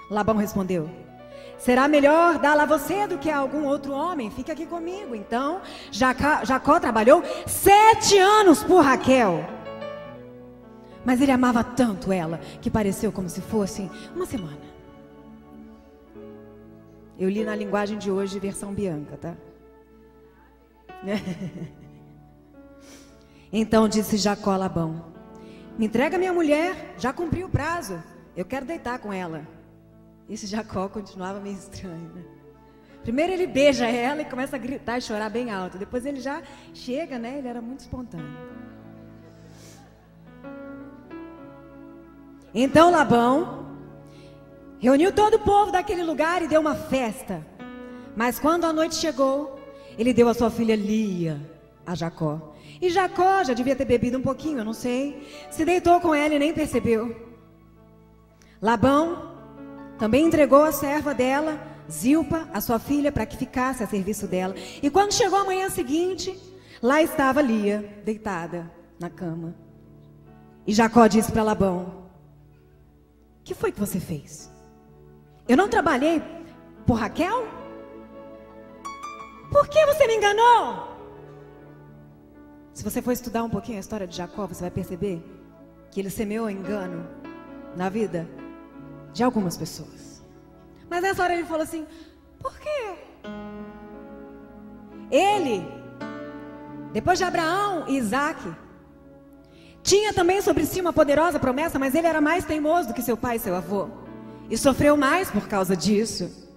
Labão 0.07 0.35
respondeu: 0.35 0.87
Será 1.57 1.87
melhor 1.87 2.37
dá-la 2.37 2.61
a 2.61 2.67
você 2.67 3.07
do 3.07 3.17
que 3.17 3.27
a 3.27 3.39
algum 3.39 3.65
outro 3.65 3.91
homem. 3.91 4.29
Fica 4.29 4.53
aqui 4.53 4.67
comigo. 4.67 5.15
Então, 5.15 5.61
Jacó, 5.91 6.45
Jacó 6.45 6.79
trabalhou 6.79 7.23
sete 7.47 8.19
anos 8.19 8.63
por 8.63 8.83
Raquel. 8.83 9.43
Mas 11.03 11.19
ele 11.19 11.31
amava 11.31 11.63
tanto 11.63 12.11
ela 12.11 12.39
que 12.61 12.69
pareceu 12.69 13.11
como 13.11 13.29
se 13.29 13.41
fosse 13.41 13.89
uma 14.15 14.27
semana. 14.27 14.61
Eu 17.17 17.27
li 17.27 17.43
na 17.43 17.55
linguagem 17.55 17.97
de 17.97 18.11
hoje, 18.11 18.37
versão 18.37 18.75
Bianca, 18.75 19.17
tá? 19.17 19.35
então 23.51 23.87
disse 23.87 24.17
Jacó 24.17 24.51
a 24.51 24.57
Labão: 24.57 25.05
Me 25.77 25.85
entrega 25.85 26.17
minha 26.17 26.33
mulher, 26.33 26.95
já 26.97 27.11
cumpri 27.11 27.43
o 27.43 27.49
prazo. 27.49 28.01
Eu 28.35 28.45
quero 28.45 28.65
deitar 28.65 28.99
com 28.99 29.11
ela. 29.11 29.47
Esse 30.29 30.45
Jacó 30.45 30.87
continuava 30.87 31.39
meio 31.39 31.57
estranho, 31.57 32.09
né? 32.13 32.23
Primeiro 33.01 33.33
ele 33.33 33.47
beija 33.47 33.87
ela 33.87 34.21
e 34.21 34.25
começa 34.25 34.55
a 34.55 34.59
gritar 34.59 34.97
e 34.97 35.01
chorar 35.01 35.29
bem 35.29 35.49
alto. 35.49 35.77
Depois 35.77 36.05
ele 36.05 36.19
já 36.19 36.43
chega, 36.73 37.17
né? 37.17 37.39
Ele 37.39 37.47
era 37.47 37.61
muito 37.61 37.79
espontâneo. 37.79 38.37
Então 42.53 42.91
Labão 42.91 43.67
reuniu 44.79 45.11
todo 45.11 45.35
o 45.35 45.39
povo 45.39 45.71
daquele 45.71 46.03
lugar 46.03 46.41
e 46.41 46.47
deu 46.47 46.61
uma 46.61 46.75
festa. 46.75 47.45
Mas 48.15 48.37
quando 48.39 48.65
a 48.65 48.73
noite 48.73 48.95
chegou, 48.95 49.59
ele 49.97 50.13
deu 50.13 50.27
a 50.27 50.33
sua 50.33 50.49
filha 50.49 50.75
Lia 50.75 51.39
a 51.85 51.95
Jacó. 51.95 52.48
E 52.81 52.89
Jacó 52.89 53.43
já 53.43 53.53
devia 53.53 53.75
ter 53.75 53.85
bebido 53.85 54.17
um 54.17 54.21
pouquinho, 54.21 54.59
eu 54.59 54.65
não 54.65 54.73
sei. 54.73 55.27
Se 55.51 55.65
deitou 55.65 55.99
com 55.99 56.13
ela 56.15 56.33
e 56.33 56.39
nem 56.39 56.53
percebeu. 56.53 57.15
Labão 58.61 59.33
também 59.97 60.25
entregou 60.25 60.63
a 60.63 60.71
serva 60.71 61.13
dela, 61.13 61.59
Zilpa, 61.91 62.47
a 62.53 62.61
sua 62.61 62.79
filha, 62.79 63.11
para 63.11 63.25
que 63.25 63.37
ficasse 63.37 63.83
a 63.83 63.87
serviço 63.87 64.27
dela. 64.27 64.55
E 64.81 64.89
quando 64.89 65.13
chegou 65.13 65.39
a 65.39 65.45
manhã 65.45 65.69
seguinte, 65.69 66.37
lá 66.81 67.01
estava 67.01 67.41
Lia, 67.41 68.01
deitada 68.05 68.71
na 68.99 69.09
cama. 69.09 69.55
E 70.65 70.73
Jacó 70.73 71.07
disse 71.07 71.31
para 71.31 71.43
Labão: 71.43 71.99
que 73.49 73.55
foi 73.55 73.71
que 73.71 73.79
você 73.79 73.99
fez? 73.99 74.47
Eu 75.47 75.57
não 75.57 75.67
trabalhei 75.67 76.21
por 76.85 76.93
Raquel? 76.93 77.47
Por 79.51 79.67
que 79.67 79.83
você 79.87 80.05
me 80.05 80.17
enganou? 80.17 80.88
Se 82.79 82.83
você 82.85 83.01
for 83.01 83.11
estudar 83.11 83.43
um 83.43 83.49
pouquinho 83.49 83.75
a 83.75 83.81
história 83.81 84.07
de 84.07 84.15
Jacó, 84.15 84.47
você 84.47 84.61
vai 84.61 84.71
perceber 84.71 85.21
que 85.91 85.99
ele 85.99 86.09
semeou 86.09 86.49
engano 86.49 87.05
na 87.75 87.89
vida 87.89 88.25
de 89.11 89.21
algumas 89.21 89.57
pessoas. 89.57 90.23
Mas 90.89 91.01
nessa 91.01 91.21
hora 91.21 91.33
ele 91.33 91.43
falou 91.43 91.63
assim: 91.63 91.85
por 92.39 92.57
quê? 92.57 92.95
Ele, 95.11 95.67
depois 96.93 97.19
de 97.19 97.25
Abraão 97.25 97.83
e 97.89 97.97
Isaac, 97.97 98.49
tinha 99.83 100.13
também 100.13 100.41
sobre 100.41 100.65
si 100.65 100.79
uma 100.79 100.93
poderosa 100.93 101.37
promessa, 101.37 101.77
mas 101.77 101.93
ele 101.93 102.07
era 102.07 102.21
mais 102.21 102.45
teimoso 102.45 102.87
do 102.87 102.93
que 102.93 103.01
seu 103.01 103.17
pai 103.17 103.35
e 103.35 103.39
seu 103.39 103.57
avô. 103.57 103.89
E 104.49 104.57
sofreu 104.57 104.95
mais 104.95 105.29
por 105.29 105.49
causa 105.49 105.75
disso. 105.75 106.48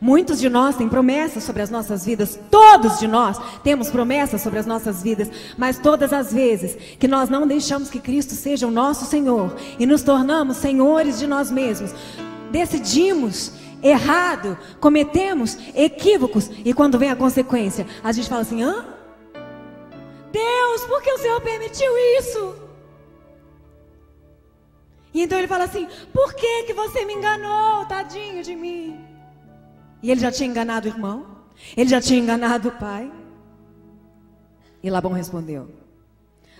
Muitos 0.00 0.40
de 0.40 0.48
nós 0.48 0.76
têm 0.76 0.88
promessas 0.88 1.44
sobre 1.44 1.62
as 1.62 1.70
nossas 1.70 2.04
vidas, 2.04 2.38
todos 2.50 2.98
de 2.98 3.06
nós 3.06 3.38
temos 3.62 3.88
promessas 3.88 4.40
sobre 4.40 4.58
as 4.58 4.66
nossas 4.66 5.02
vidas, 5.02 5.30
mas 5.56 5.78
todas 5.78 6.12
as 6.12 6.32
vezes 6.32 6.76
que 6.98 7.08
nós 7.08 7.28
não 7.28 7.46
deixamos 7.46 7.88
que 7.88 8.00
Cristo 8.00 8.34
seja 8.34 8.66
o 8.66 8.70
nosso 8.70 9.04
Senhor 9.04 9.54
e 9.78 9.86
nos 9.86 10.02
tornamos 10.02 10.56
senhores 10.56 11.18
de 11.18 11.26
nós 11.26 11.50
mesmos, 11.50 11.94
decidimos 12.50 13.52
errado, 13.82 14.58
cometemos 14.80 15.56
equívocos 15.74 16.50
e 16.64 16.72
quando 16.72 16.98
vem 16.98 17.10
a 17.10 17.16
consequência, 17.16 17.86
a 18.02 18.12
gente 18.12 18.28
fala 18.28 18.42
assim: 18.42 18.62
hã? 18.62 18.84
Deus, 20.32 20.84
por 20.86 21.00
que 21.02 21.12
o 21.12 21.18
Senhor 21.18 21.40
permitiu 21.40 21.92
isso? 22.18 22.56
E 25.14 25.22
então 25.22 25.38
ele 25.38 25.46
fala 25.46 25.64
assim: 25.64 25.86
por 26.12 26.34
que, 26.34 26.64
que 26.64 26.74
você 26.74 27.04
me 27.04 27.14
enganou, 27.14 27.86
tadinho 27.86 28.42
de 28.42 28.56
mim? 28.56 29.13
E 30.04 30.10
ele 30.10 30.20
já 30.20 30.30
tinha 30.30 30.50
enganado 30.50 30.86
o 30.86 30.90
irmão? 30.90 31.24
Ele 31.74 31.88
já 31.88 31.98
tinha 31.98 32.20
enganado 32.20 32.68
o 32.68 32.72
pai? 32.72 33.10
E 34.82 34.90
Labão 34.90 35.12
respondeu: 35.12 35.70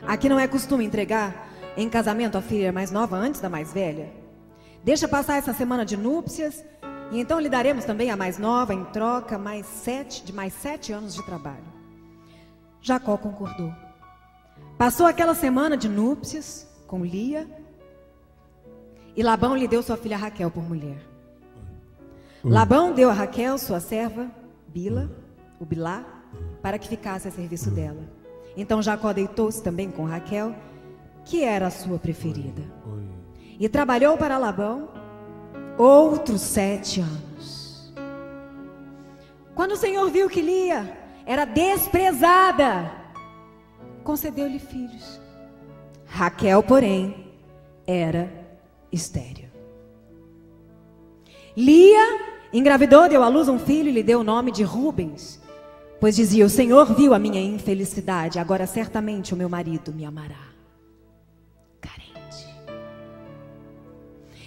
Aqui 0.06 0.30
não 0.30 0.40
é 0.40 0.48
costume 0.48 0.82
entregar 0.82 1.46
em 1.76 1.86
casamento 1.90 2.38
a 2.38 2.40
filha 2.40 2.72
mais 2.72 2.90
nova 2.90 3.18
antes 3.18 3.42
da 3.42 3.50
mais 3.50 3.70
velha. 3.70 4.10
Deixa 4.82 5.06
passar 5.06 5.36
essa 5.36 5.52
semana 5.52 5.84
de 5.84 5.94
núpcias 5.94 6.64
e 7.12 7.20
então 7.20 7.38
lhe 7.38 7.50
daremos 7.50 7.84
também 7.84 8.10
a 8.10 8.16
mais 8.16 8.38
nova 8.38 8.72
em 8.72 8.82
troca 8.86 9.36
mais 9.36 9.66
sete, 9.66 10.24
de 10.24 10.32
mais 10.32 10.54
sete 10.54 10.90
anos 10.90 11.14
de 11.14 11.22
trabalho. 11.22 11.66
Jacó 12.80 13.18
concordou. 13.18 13.74
Passou 14.78 15.04
aquela 15.04 15.34
semana 15.34 15.76
de 15.76 15.86
núpcias 15.86 16.66
com 16.86 17.04
Lia 17.04 17.46
e 19.14 19.22
Labão 19.22 19.54
lhe 19.54 19.68
deu 19.68 19.82
sua 19.82 19.98
filha 19.98 20.16
Raquel 20.16 20.50
por 20.50 20.62
mulher. 20.62 21.13
Labão 22.44 22.92
deu 22.92 23.08
a 23.08 23.12
Raquel, 23.12 23.56
sua 23.56 23.80
serva, 23.80 24.30
Bila, 24.68 25.10
o 25.58 25.64
Bilá, 25.64 26.04
para 26.60 26.78
que 26.78 26.86
ficasse 26.86 27.26
a 27.26 27.30
serviço 27.30 27.70
dela. 27.70 28.02
Então 28.54 28.82
Jacó 28.82 29.12
deitou-se 29.14 29.62
também 29.62 29.90
com 29.90 30.04
Raquel, 30.04 30.54
que 31.24 31.42
era 31.42 31.68
a 31.68 31.70
sua 31.70 31.98
preferida. 31.98 32.62
E 33.58 33.66
trabalhou 33.66 34.18
para 34.18 34.36
Labão 34.36 34.90
outros 35.78 36.42
sete 36.42 37.00
anos. 37.00 37.94
Quando 39.54 39.72
o 39.72 39.76
Senhor 39.76 40.10
viu 40.10 40.28
que 40.28 40.42
Lia 40.42 40.98
era 41.24 41.46
desprezada, 41.46 42.92
concedeu-lhe 44.02 44.58
filhos. 44.58 45.18
Raquel, 46.04 46.62
porém, 46.62 47.32
era 47.86 48.30
estéril. 48.92 49.48
Lia 51.56 52.33
Engravidou, 52.54 53.08
deu 53.08 53.20
à 53.24 53.26
luz 53.26 53.48
um 53.48 53.58
filho 53.58 53.88
e 53.88 53.92
lhe 53.92 54.02
deu 54.04 54.20
o 54.20 54.24
nome 54.24 54.52
de 54.52 54.62
Rubens, 54.62 55.40
pois 55.98 56.14
dizia: 56.14 56.46
O 56.46 56.48
Senhor 56.48 56.94
viu 56.94 57.12
a 57.12 57.18
minha 57.18 57.40
infelicidade, 57.40 58.38
agora 58.38 58.64
certamente 58.64 59.34
o 59.34 59.36
meu 59.36 59.48
marido 59.48 59.92
me 59.92 60.04
amará. 60.04 60.52
Carente. 61.80 62.46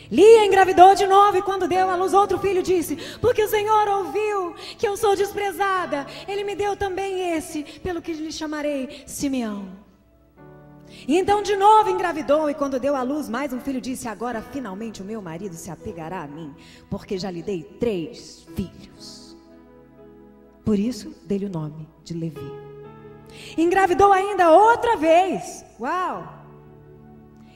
Lia 0.10 0.46
engravidou 0.46 0.96
de 0.96 1.06
novo 1.06 1.38
e 1.38 1.42
quando 1.42 1.68
deu 1.68 1.90
à 1.90 1.98
luz 1.98 2.14
outro 2.14 2.40
filho 2.40 2.64
disse: 2.64 2.98
Porque 3.20 3.44
o 3.44 3.50
Senhor 3.50 3.90
ouviu 3.90 4.56
que 4.78 4.88
eu 4.88 4.96
sou 4.96 5.14
desprezada, 5.14 6.08
ele 6.30 6.46
me 6.46 6.56
deu 6.56 6.78
também 6.78 7.36
esse, 7.36 7.62
pelo 7.84 8.02
que 8.02 8.14
lhe 8.14 8.32
chamarei 8.32 9.04
Simeão. 9.06 9.87
E 11.08 11.18
então 11.18 11.42
de 11.42 11.56
novo 11.56 11.90
engravidou 11.90 12.50
e 12.50 12.54
quando 12.54 12.82
deu 12.82 12.94
à 12.94 13.02
luz 13.02 13.30
mais 13.30 13.54
um 13.54 13.62
filho 13.62 13.80
disse: 13.80 14.10
Agora 14.10 14.42
finalmente 14.42 15.02
o 15.02 15.06
meu 15.06 15.22
marido 15.22 15.56
se 15.56 15.72
apegará 15.72 16.24
a 16.24 16.28
mim, 16.28 16.54
porque 16.90 17.18
já 17.18 17.32
lhe 17.32 17.42
dei 17.42 17.64
três 17.64 18.46
filhos. 18.54 19.38
Por 20.66 20.78
isso 20.78 21.16
dei-lhe 21.26 21.46
o 21.46 21.50
nome 21.50 21.88
de 22.04 22.14
Levi. 22.14 22.52
Engravidou 23.58 24.12
ainda 24.12 24.52
outra 24.52 24.98
vez. 24.98 25.64
Uau! 25.80 26.46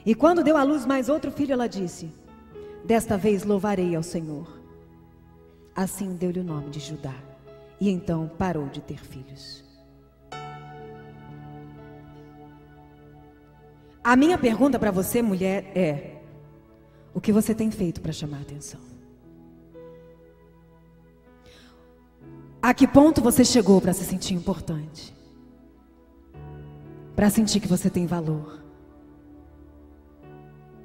E 0.05 0.15
quando 0.15 0.43
deu 0.43 0.55
à 0.55 0.63
luz 0.63 0.85
mais 0.85 1.09
outro 1.09 1.29
filho, 1.29 1.51
ela 1.51 1.67
disse: 1.67 2.09
Desta 2.85 3.17
vez 3.17 3.43
louvarei 3.43 3.97
ao 3.97 4.03
Senhor. 4.03 4.61
Assim 5.75 6.15
deu-lhe 6.15 6.39
o 6.39 6.43
nome 6.43 6.69
de 6.69 6.79
Judá. 6.79 7.15
E 7.81 7.89
então 7.89 8.31
parou 8.37 8.67
de 8.67 8.79
ter 8.79 9.03
filhos. 9.03 9.60
A 14.03 14.15
minha 14.15 14.37
pergunta 14.37 14.79
para 14.79 14.91
você, 14.91 15.21
mulher, 15.21 15.71
é: 15.75 16.21
o 17.13 17.21
que 17.21 17.31
você 17.31 17.53
tem 17.53 17.69
feito 17.69 18.01
para 18.01 18.11
chamar 18.11 18.37
a 18.37 18.41
atenção? 18.41 18.79
A 22.61 22.73
que 22.73 22.87
ponto 22.87 23.21
você 23.21 23.43
chegou 23.43 23.81
para 23.81 23.93
se 23.93 24.03
sentir 24.03 24.33
importante? 24.33 25.15
Para 27.15 27.29
sentir 27.29 27.59
que 27.59 27.67
você 27.67 27.89
tem 27.89 28.05
valor? 28.05 28.61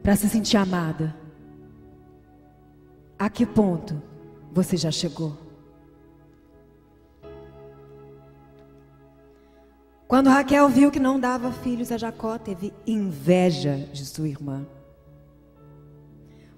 Para 0.02 0.16
se 0.16 0.29
sentir 0.29 0.57
amada? 0.57 1.14
A 3.18 3.29
que 3.29 3.46
ponto 3.46 4.02
você 4.52 4.76
já 4.76 4.90
chegou? 4.90 5.45
Quando 10.09 10.31
Raquel 10.31 10.69
viu 10.69 10.90
que 10.90 11.01
não 11.01 11.19
dava 11.19 11.51
filhos 11.51 11.90
a 11.90 11.99
Jacó, 11.99 12.38
teve 12.38 12.73
inveja 12.87 13.77
de 13.92 14.05
sua 14.05 14.29
irmã. 14.29 14.66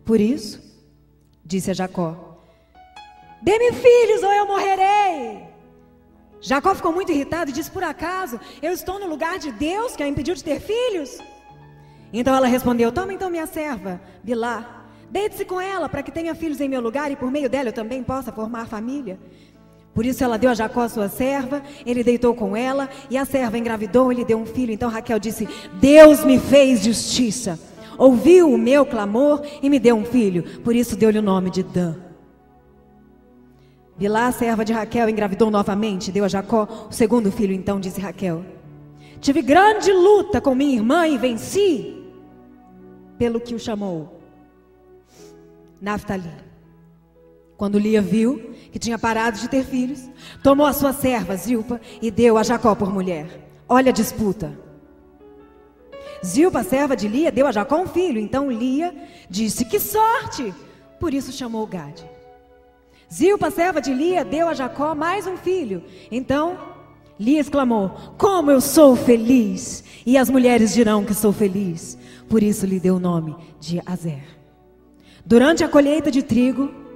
Por 0.04 0.20
isso, 0.20 0.60
disse 1.44 1.70
a 1.70 1.74
Jacó: 1.74 2.42
Dê-me 3.42 3.72
filhos 3.72 4.22
ou 4.22 4.32
eu 4.32 4.46
morrerei. 4.46 5.48
Jacó 6.40 6.74
ficou 6.74 6.92
muito 6.92 7.10
irritado 7.10 7.50
e 7.50 7.54
disse: 7.54 7.70
Por 7.70 7.82
acaso 7.82 8.38
eu 8.60 8.72
estou 8.72 8.98
no 8.98 9.06
lugar 9.06 9.38
de 9.38 9.50
Deus 9.50 9.96
que 9.96 10.02
a 10.02 10.08
impediu 10.08 10.34
de 10.34 10.44
ter 10.44 10.60
filhos? 10.60 11.18
Então 12.12 12.34
ela 12.34 12.46
respondeu: 12.46 12.92
Toma 12.92 13.14
então 13.14 13.30
minha 13.30 13.46
serva, 13.46 14.00
Bilá, 14.22 14.78
Deite-se 15.10 15.44
com 15.44 15.58
ela 15.58 15.88
para 15.88 16.02
que 16.02 16.12
tenha 16.12 16.34
filhos 16.34 16.60
em 16.60 16.68
meu 16.68 16.80
lugar 16.80 17.10
e 17.10 17.16
por 17.16 17.30
meio 17.30 17.48
dela 17.48 17.70
eu 17.70 17.72
também 17.72 18.02
possa 18.02 18.30
formar 18.30 18.66
família. 18.66 19.18
Por 19.94 20.06
isso 20.06 20.22
ela 20.22 20.38
deu 20.38 20.50
a 20.50 20.54
Jacó 20.54 20.82
a 20.82 20.88
sua 20.88 21.08
serva, 21.08 21.62
ele 21.84 22.04
deitou 22.04 22.34
com 22.34 22.56
ela 22.56 22.88
e 23.10 23.16
a 23.16 23.24
serva 23.24 23.58
engravidou 23.58 24.12
e 24.12 24.16
lhe 24.16 24.24
deu 24.24 24.38
um 24.38 24.46
filho. 24.46 24.72
Então 24.72 24.88
Raquel 24.88 25.18
disse: 25.18 25.48
Deus 25.80 26.24
me 26.24 26.38
fez 26.38 26.84
justiça, 26.84 27.58
ouviu 27.96 28.52
o 28.52 28.58
meu 28.58 28.86
clamor 28.86 29.42
e 29.62 29.68
me 29.68 29.78
deu 29.78 29.96
um 29.96 30.04
filho. 30.04 30.60
Por 30.60 30.76
isso 30.76 30.96
deu-lhe 30.96 31.18
o 31.18 31.22
nome 31.22 31.50
de 31.50 31.62
Dan. 31.62 31.96
Bilá, 33.96 34.28
a 34.28 34.32
serva 34.32 34.64
de 34.64 34.72
Raquel, 34.72 35.08
engravidou 35.08 35.50
novamente, 35.50 36.12
deu 36.12 36.24
a 36.24 36.28
Jacó 36.28 36.86
o 36.88 36.92
segundo 36.92 37.32
filho. 37.32 37.52
Então 37.52 37.80
disse 37.80 38.00
Raquel: 38.00 38.44
Tive 39.20 39.42
grande 39.42 39.92
luta 39.92 40.40
com 40.40 40.54
minha 40.54 40.76
irmã 40.76 41.08
e 41.08 41.18
venci, 41.18 42.04
pelo 43.18 43.40
que 43.40 43.54
o 43.54 43.58
chamou 43.58 44.20
Naftali. 45.80 46.47
Quando 47.58 47.76
Lia 47.76 48.00
viu 48.00 48.54
que 48.70 48.78
tinha 48.78 48.96
parado 48.96 49.36
de 49.36 49.48
ter 49.48 49.64
filhos, 49.64 50.08
tomou 50.44 50.64
a 50.64 50.72
sua 50.72 50.92
serva 50.92 51.34
Zilpa 51.34 51.80
e 52.00 52.08
deu 52.08 52.38
a 52.38 52.44
Jacó 52.44 52.72
por 52.76 52.92
mulher. 52.92 53.48
Olha 53.68 53.90
a 53.90 53.92
disputa. 53.92 54.56
Zilpa, 56.24 56.62
serva 56.62 56.94
de 56.94 57.08
Lia, 57.08 57.32
deu 57.32 57.48
a 57.48 57.52
Jacó 57.52 57.80
um 57.80 57.88
filho. 57.88 58.20
Então 58.20 58.48
Lia 58.48 58.94
disse: 59.28 59.64
Que 59.64 59.80
sorte! 59.80 60.54
Por 61.00 61.12
isso 61.12 61.32
chamou 61.32 61.66
Gade. 61.66 62.08
Zilpa, 63.12 63.50
serva 63.50 63.80
de 63.80 63.92
Lia, 63.92 64.24
deu 64.24 64.48
a 64.48 64.54
Jacó 64.54 64.94
mais 64.94 65.26
um 65.26 65.36
filho. 65.36 65.82
Então 66.12 66.56
Lia 67.18 67.40
exclamou: 67.40 67.90
Como 68.16 68.52
eu 68.52 68.60
sou 68.60 68.94
feliz! 68.94 69.82
E 70.06 70.16
as 70.16 70.30
mulheres 70.30 70.72
dirão 70.72 71.04
que 71.04 71.12
sou 71.12 71.32
feliz. 71.32 71.98
Por 72.28 72.40
isso 72.40 72.64
lhe 72.64 72.78
deu 72.78 72.96
o 72.96 73.00
nome 73.00 73.34
de 73.58 73.82
Azer. 73.84 74.22
Durante 75.26 75.64
a 75.64 75.68
colheita 75.68 76.08
de 76.08 76.22
trigo, 76.22 76.86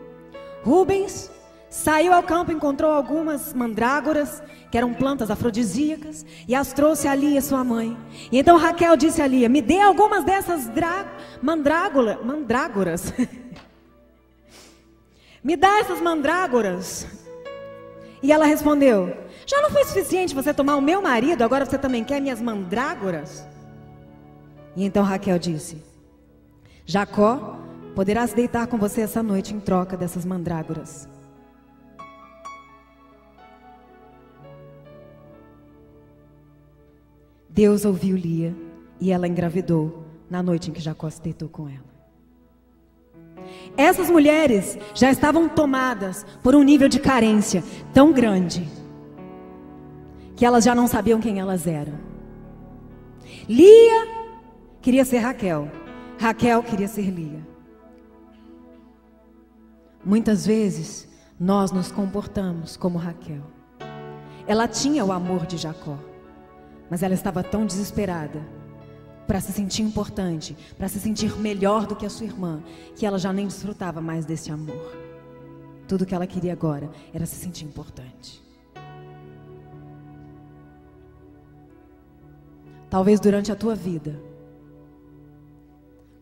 Rubens 0.64 1.30
saiu 1.68 2.12
ao 2.12 2.22
campo 2.22 2.52
encontrou 2.52 2.92
algumas 2.92 3.54
mandrágoras, 3.54 4.42
que 4.70 4.76
eram 4.76 4.92
plantas 4.92 5.30
afrodisíacas, 5.30 6.26
e 6.46 6.54
as 6.54 6.72
trouxe 6.72 7.08
a 7.08 7.14
Lia, 7.14 7.40
sua 7.40 7.64
mãe. 7.64 7.96
E 8.30 8.38
então 8.38 8.58
Raquel 8.58 8.96
disse 8.96 9.22
a 9.22 9.26
Lia: 9.26 9.48
Me 9.48 9.62
dê 9.62 9.80
algumas 9.80 10.24
dessas 10.24 10.70
mandrágora, 11.40 12.20
mandrágoras. 12.22 13.12
Me 15.42 15.56
dá 15.56 15.80
essas 15.80 16.00
mandrágoras. 16.00 17.06
E 18.22 18.30
ela 18.30 18.46
respondeu: 18.46 19.16
Já 19.46 19.60
não 19.60 19.70
foi 19.70 19.84
suficiente 19.84 20.34
você 20.34 20.54
tomar 20.54 20.76
o 20.76 20.82
meu 20.82 21.02
marido, 21.02 21.42
agora 21.42 21.64
você 21.64 21.78
também 21.78 22.04
quer 22.04 22.20
minhas 22.20 22.40
mandrágoras? 22.40 23.44
E 24.76 24.84
então 24.84 25.02
Raquel 25.02 25.38
disse: 25.38 25.82
Jacó 26.86 27.58
poderá 27.94 28.26
se 28.26 28.34
deitar 28.34 28.66
com 28.66 28.78
você 28.78 29.02
essa 29.02 29.22
noite 29.22 29.54
em 29.54 29.60
troca 29.60 29.96
dessas 29.96 30.24
mandrágoras. 30.24 31.08
Deus 37.48 37.84
ouviu 37.84 38.16
Lia 38.16 38.56
e 38.98 39.12
ela 39.12 39.28
engravidou 39.28 40.04
na 40.30 40.42
noite 40.42 40.70
em 40.70 40.72
que 40.72 40.80
Jacó 40.80 41.10
se 41.10 41.20
deitou 41.20 41.48
com 41.48 41.68
ela. 41.68 41.92
Essas 43.76 44.08
mulheres 44.08 44.78
já 44.94 45.10
estavam 45.10 45.48
tomadas 45.48 46.24
por 46.42 46.54
um 46.54 46.62
nível 46.62 46.88
de 46.88 46.98
carência 46.98 47.62
tão 47.92 48.12
grande 48.12 48.66
que 50.34 50.46
elas 50.46 50.64
já 50.64 50.74
não 50.74 50.86
sabiam 50.86 51.20
quem 51.20 51.38
elas 51.38 51.66
eram. 51.66 51.94
Lia 53.48 54.08
queria 54.80 55.04
ser 55.04 55.18
Raquel, 55.18 55.70
Raquel 56.18 56.62
queria 56.62 56.88
ser 56.88 57.10
Lia. 57.10 57.51
Muitas 60.04 60.44
vezes 60.44 61.08
nós 61.38 61.70
nos 61.70 61.92
comportamos 61.92 62.76
como 62.76 62.98
Raquel. 62.98 63.42
Ela 64.46 64.66
tinha 64.66 65.04
o 65.04 65.12
amor 65.12 65.46
de 65.46 65.56
Jacó, 65.56 65.96
mas 66.90 67.02
ela 67.02 67.14
estava 67.14 67.42
tão 67.44 67.64
desesperada 67.64 68.42
para 69.28 69.40
se 69.40 69.52
sentir 69.52 69.82
importante, 69.82 70.56
para 70.76 70.88
se 70.88 70.98
sentir 70.98 71.38
melhor 71.38 71.86
do 71.86 71.94
que 71.94 72.04
a 72.04 72.10
sua 72.10 72.26
irmã, 72.26 72.60
que 72.96 73.06
ela 73.06 73.18
já 73.18 73.32
nem 73.32 73.46
desfrutava 73.46 74.00
mais 74.00 74.26
desse 74.26 74.50
amor. 74.50 74.92
Tudo 75.86 76.04
que 76.04 76.14
ela 76.14 76.26
queria 76.26 76.52
agora 76.52 76.90
era 77.14 77.24
se 77.24 77.36
sentir 77.36 77.64
importante. 77.64 78.42
Talvez 82.90 83.20
durante 83.20 83.52
a 83.52 83.56
tua 83.56 83.74
vida, 83.74 84.20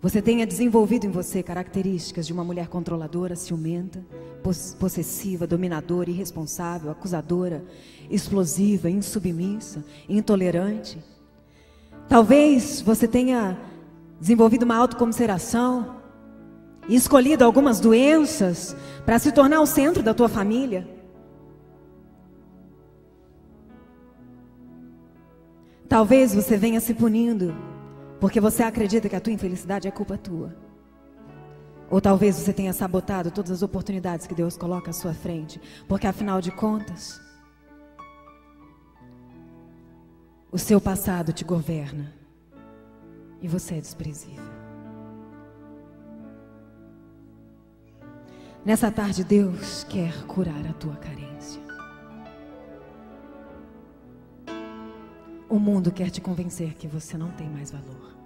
você 0.03 0.23
tenha 0.23 0.47
desenvolvido 0.47 1.05
em 1.05 1.11
você 1.11 1.43
características 1.43 2.27
de 2.27 2.33
uma 2.33 2.43
mulher 2.43 2.69
controladora, 2.69 3.37
ciumenta, 3.37 4.03
possessiva, 4.79 5.47
dominadora, 5.47 6.09
irresponsável, 6.09 6.91
acusadora, 6.91 7.63
explosiva, 8.11 8.89
insubmissa, 8.89 9.85
intolerante. 10.09 10.99
Talvez 12.09 12.81
você 12.81 13.07
tenha 13.07 13.59
desenvolvido 14.19 14.63
uma 14.63 14.77
autocomiseração 14.77 15.97
e 16.89 16.97
escolhido 16.97 17.45
algumas 17.45 17.79
doenças 17.79 18.75
para 19.05 19.19
se 19.19 19.31
tornar 19.31 19.61
o 19.61 19.67
centro 19.67 20.03
da 20.03 20.15
tua 20.15 20.31
família. 20.31 20.89
Talvez 25.87 26.35
você 26.35 26.57
venha 26.57 26.81
se 26.81 26.95
punindo 26.95 27.55
porque 28.21 28.39
você 28.39 28.63
acredita 28.63 29.09
que 29.09 29.17
a 29.17 29.21
tua 29.21 29.33
infelicidade 29.33 29.89
é 29.89 29.91
culpa 29.91 30.19
tua. 30.19 30.55
Ou 31.91 32.01
talvez 32.01 32.37
você 32.37 32.53
tenha 32.53 32.73
sabotado 32.73 33.31
todas 33.31 33.51
as 33.51 33.63
oportunidades 33.63 34.27
que 34.27 34.35
Deus 34.35 34.57
coloca 34.57 34.91
à 34.91 34.93
sua 34.93 35.15
frente, 35.15 35.61
porque 35.89 36.07
afinal 36.07 36.41
de 36.41 36.53
contas, 36.53 37.21
o 40.53 40.59
seu 40.59 40.81
passado 40.81 41.33
te 41.33 41.45
governa 41.45 42.13
e 43.41 43.49
você 43.49 43.77
é 43.77 43.81
desprezível. 43.81 44.45
Nessa 48.65 48.91
tarde, 48.91 49.25
Deus 49.25 49.85
quer 49.85 50.25
curar 50.27 50.67
a 50.69 50.75
tua 50.75 50.95
carência. 50.97 51.30
O 55.51 55.59
mundo 55.59 55.91
quer 55.91 56.11
te 56.11 56.21
convencer 56.21 56.75
que 56.75 56.87
você 56.87 57.19
não 57.19 57.33
tem 57.33 57.51
mais 57.51 57.73
valor. 57.73 58.17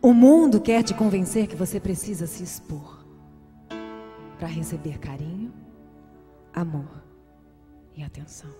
O 0.00 0.14
mundo 0.14 0.60
quer 0.60 0.84
te 0.84 0.94
convencer 0.94 1.48
que 1.48 1.56
você 1.56 1.80
precisa 1.80 2.28
se 2.28 2.44
expor 2.44 3.04
para 4.38 4.46
receber 4.46 4.98
carinho, 5.00 5.52
amor 6.52 7.02
e 7.96 8.04
atenção. 8.04 8.50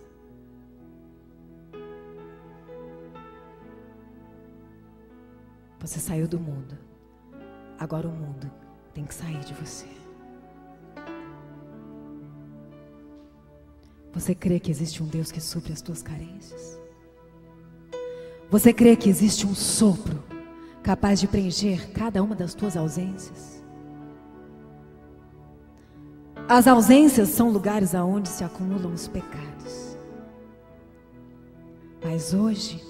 Você 5.78 6.00
saiu 6.00 6.26
do 6.26 6.40
mundo. 6.40 6.76
Agora 7.78 8.08
o 8.08 8.12
mundo 8.12 8.50
tem 8.92 9.04
que 9.04 9.14
sair 9.14 9.38
de 9.40 9.54
você. 9.54 10.03
Você 14.14 14.32
crê 14.32 14.60
que 14.60 14.70
existe 14.70 15.02
um 15.02 15.06
Deus 15.06 15.32
que 15.32 15.40
supre 15.40 15.72
as 15.72 15.82
tuas 15.82 16.00
carências? 16.00 16.78
Você 18.48 18.72
crê 18.72 18.94
que 18.94 19.08
existe 19.08 19.44
um 19.44 19.54
sopro 19.54 20.22
capaz 20.84 21.18
de 21.18 21.26
preencher 21.26 21.90
cada 21.92 22.22
uma 22.22 22.36
das 22.36 22.54
tuas 22.54 22.76
ausências? 22.76 23.64
As 26.48 26.68
ausências 26.68 27.30
são 27.30 27.50
lugares 27.50 27.94
aonde 27.94 28.28
se 28.28 28.44
acumulam 28.44 28.92
os 28.92 29.08
pecados. 29.08 29.98
Mas 32.04 32.32
hoje 32.32 32.84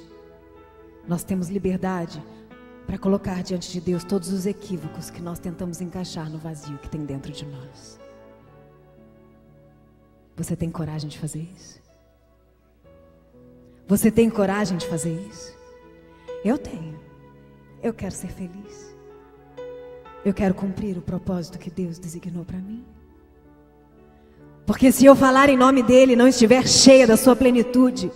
nós 1.09 1.25
temos 1.25 1.49
liberdade 1.49 2.23
para 2.87 2.99
colocar 2.99 3.43
diante 3.43 3.73
de 3.73 3.81
Deus 3.81 4.05
todos 4.05 4.31
os 4.31 4.45
equívocos 4.45 5.09
que 5.09 5.23
nós 5.23 5.39
tentamos 5.39 5.81
encaixar 5.81 6.29
no 6.29 6.37
vazio 6.37 6.77
que 6.79 6.91
tem 6.91 7.07
dentro 7.07 7.33
de 7.33 7.47
nós. 7.47 8.04
Você 10.37 10.57
tem 10.57 10.71
coragem 10.71 11.09
de 11.09 11.19
fazer 11.19 11.47
isso? 11.55 11.81
Você 13.87 14.11
tem 14.11 14.29
coragem 14.29 14.77
de 14.77 14.87
fazer 14.87 15.15
isso? 15.31 15.55
Eu 16.45 16.59
tenho. 16.59 16.99
Eu 17.83 17.93
quero 17.93 18.15
ser 18.15 18.29
feliz. 18.29 18.95
Eu 20.25 20.33
quero 20.33 20.55
cumprir 20.55 20.97
o 20.97 21.03
propósito 21.03 21.59
que 21.59 21.71
Deus 21.71 21.99
designou 21.99 22.45
para 22.45 22.59
mim. 22.59 22.85
Porque 24.67 24.91
se 24.91 25.05
eu 25.05 25.15
falar 25.15 25.51
em 25.51 25.57
nome 25.57 25.83
dele 25.83 26.15
e 26.15 26.17
não 26.17 26.27
estiver 26.27 26.67
cheia 26.67 27.07
da 27.07 27.17
sua 27.17 27.37
plenitude, 27.37 28.11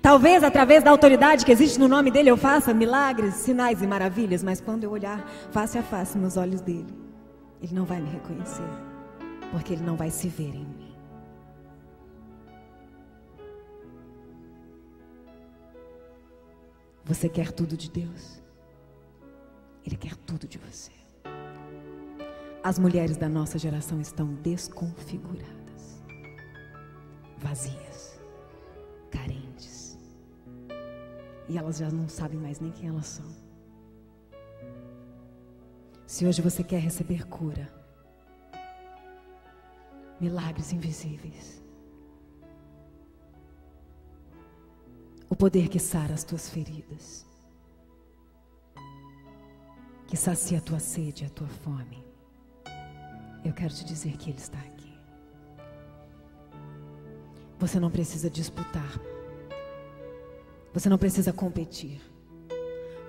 talvez 0.00 0.44
através 0.44 0.84
da 0.84 0.90
autoridade 0.92 1.44
que 1.44 1.50
existe 1.50 1.78
no 1.78 1.88
nome 1.88 2.10
dele 2.10 2.30
eu 2.30 2.36
faça 2.36 2.72
milagres, 2.72 3.34
sinais 3.34 3.82
e 3.82 3.86
maravilhas, 3.86 4.44
mas 4.44 4.60
quando 4.60 4.84
eu 4.84 4.92
olhar 4.92 5.28
face 5.50 5.76
a 5.76 5.82
face 5.82 6.16
nos 6.16 6.36
olhos 6.36 6.60
dele, 6.60 6.94
ele 7.60 7.74
não 7.74 7.84
vai 7.84 8.00
me 8.00 8.08
reconhecer, 8.08 8.62
porque 9.50 9.72
ele 9.72 9.82
não 9.82 9.96
vai 9.96 10.10
se 10.10 10.28
ver 10.28 10.54
em 10.54 10.64
mim. 10.64 10.83
Você 17.04 17.28
quer 17.28 17.52
tudo 17.52 17.76
de 17.76 17.90
Deus? 17.90 18.42
Ele 19.84 19.96
quer 19.96 20.16
tudo 20.16 20.48
de 20.48 20.56
você. 20.56 20.92
As 22.62 22.78
mulheres 22.78 23.18
da 23.18 23.28
nossa 23.28 23.58
geração 23.58 24.00
estão 24.00 24.32
desconfiguradas, 24.36 26.02
vazias, 27.36 28.18
carentes. 29.10 29.98
E 31.46 31.58
elas 31.58 31.76
já 31.76 31.90
não 31.90 32.08
sabem 32.08 32.40
mais 32.40 32.58
nem 32.58 32.72
quem 32.72 32.88
elas 32.88 33.06
são. 33.06 33.26
Se 36.06 36.24
hoje 36.24 36.40
você 36.40 36.64
quer 36.64 36.78
receber 36.78 37.26
cura, 37.26 37.70
milagres 40.18 40.72
invisíveis, 40.72 41.62
o 45.34 45.36
poder 45.36 45.68
que 45.68 45.80
sara 45.80 46.14
as 46.14 46.22
tuas 46.22 46.48
feridas, 46.48 47.26
que 50.06 50.16
sacia 50.16 50.58
a 50.58 50.60
tua 50.60 50.78
sede, 50.78 51.24
a 51.24 51.28
tua 51.28 51.48
fome, 51.48 52.04
eu 53.44 53.52
quero 53.52 53.74
te 53.74 53.84
dizer 53.84 54.16
que 54.16 54.30
Ele 54.30 54.38
está 54.38 54.56
aqui. 54.60 54.96
Você 57.58 57.80
não 57.80 57.90
precisa 57.90 58.30
disputar. 58.30 59.00
Você 60.72 60.88
não 60.88 60.98
precisa 60.98 61.32
competir. 61.32 62.00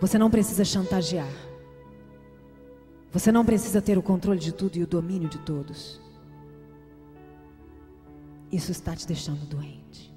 Você 0.01 0.17
não 0.17 0.31
precisa 0.31 0.65
chantagear. 0.65 1.31
Você 3.11 3.31
não 3.31 3.45
precisa 3.45 3.83
ter 3.83 3.99
o 3.99 4.03
controle 4.03 4.39
de 4.39 4.51
tudo 4.51 4.77
e 4.77 4.83
o 4.83 4.87
domínio 4.87 5.29
de 5.29 5.37
todos. 5.37 6.01
Isso 8.51 8.71
está 8.71 8.95
te 8.95 9.05
deixando 9.05 9.45
doente. 9.45 10.14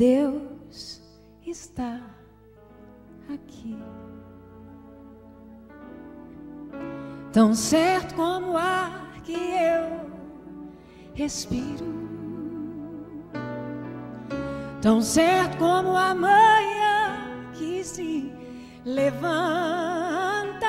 Deus 0.00 1.02
está 1.46 2.00
aqui. 3.30 3.76
Tão 7.34 7.54
certo 7.54 8.14
como 8.14 8.52
o 8.52 8.56
ar 8.56 9.20
que 9.22 9.34
eu 9.34 10.10
respiro. 11.12 11.84
Tão 14.80 15.02
certo 15.02 15.58
como 15.58 15.94
a 15.94 16.14
manhã 16.14 17.50
que 17.52 17.84
se 17.84 18.32
levanta. 18.86 20.66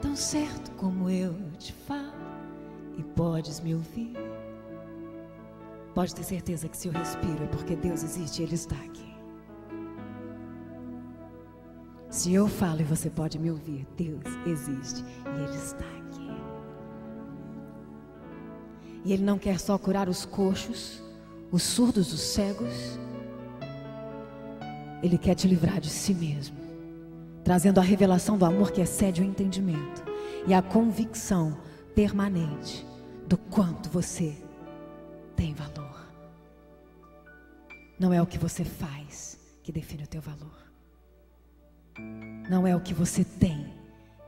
Tão 0.00 0.14
certo 0.14 0.70
como 0.76 1.10
eu 1.10 1.34
te 1.58 1.72
falo 1.72 2.12
e 2.96 3.02
podes 3.02 3.58
me 3.58 3.74
ouvir. 3.74 4.37
Pode 5.98 6.14
ter 6.14 6.22
certeza 6.22 6.68
que 6.68 6.76
se 6.76 6.86
eu 6.86 6.92
respiro 6.92 7.42
é 7.42 7.46
porque 7.48 7.74
Deus 7.74 8.04
existe 8.04 8.40
e 8.40 8.44
Ele 8.44 8.54
está 8.54 8.76
aqui. 8.76 9.16
Se 12.08 12.32
eu 12.32 12.46
falo 12.46 12.82
e 12.82 12.84
você 12.84 13.10
pode 13.10 13.36
me 13.36 13.50
ouvir, 13.50 13.84
Deus 13.96 14.22
existe 14.46 15.02
e 15.02 15.42
Ele 15.42 15.56
está 15.56 15.84
aqui. 15.84 16.30
E 19.04 19.12
Ele 19.12 19.24
não 19.24 19.40
quer 19.40 19.58
só 19.58 19.76
curar 19.76 20.08
os 20.08 20.24
coxos, 20.24 21.02
os 21.50 21.64
surdos, 21.64 22.12
os 22.12 22.20
cegos. 22.20 22.96
Ele 25.02 25.18
quer 25.18 25.34
te 25.34 25.48
livrar 25.48 25.80
de 25.80 25.90
si 25.90 26.14
mesmo, 26.14 26.58
trazendo 27.42 27.80
a 27.80 27.82
revelação 27.82 28.38
do 28.38 28.44
amor 28.44 28.70
que 28.70 28.80
excede 28.80 29.20
o 29.20 29.24
entendimento 29.24 30.04
e 30.46 30.54
a 30.54 30.62
convicção 30.62 31.58
permanente 31.92 32.86
do 33.26 33.36
quanto 33.36 33.90
você 33.90 34.46
tem 35.38 35.54
valor. 35.54 35.96
Não 37.96 38.12
é 38.12 38.20
o 38.20 38.26
que 38.26 38.36
você 38.36 38.64
faz 38.64 39.38
que 39.62 39.70
define 39.70 40.02
o 40.02 40.06
teu 40.08 40.20
valor. 40.20 40.58
Não 42.50 42.66
é 42.66 42.74
o 42.74 42.80
que 42.80 42.92
você 42.92 43.24
tem 43.24 43.72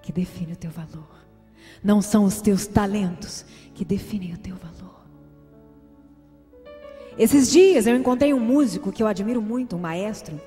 que 0.03 0.13
define 0.13 0.53
o 0.53 0.57
teu 0.57 0.71
valor. 0.71 1.27
Não 1.83 2.01
são 2.01 2.25
os 2.25 2.41
teus 2.41 2.65
talentos 2.67 3.45
que 3.75 3.85
definem 3.85 4.35
o 4.35 4.39
teu 4.39 4.55
valor. 4.55 5.01
Esses 7.19 7.51
dias 7.51 7.87
eu 7.89 7.97
encontrei 7.97 8.33
um 8.33 8.41
músico 8.41 8.93
que 8.93 9.03
eu 9.03 9.09
admiro 9.09 9.43
muito, 9.43 9.75
um 9.75 9.81
maestro, 9.81 10.41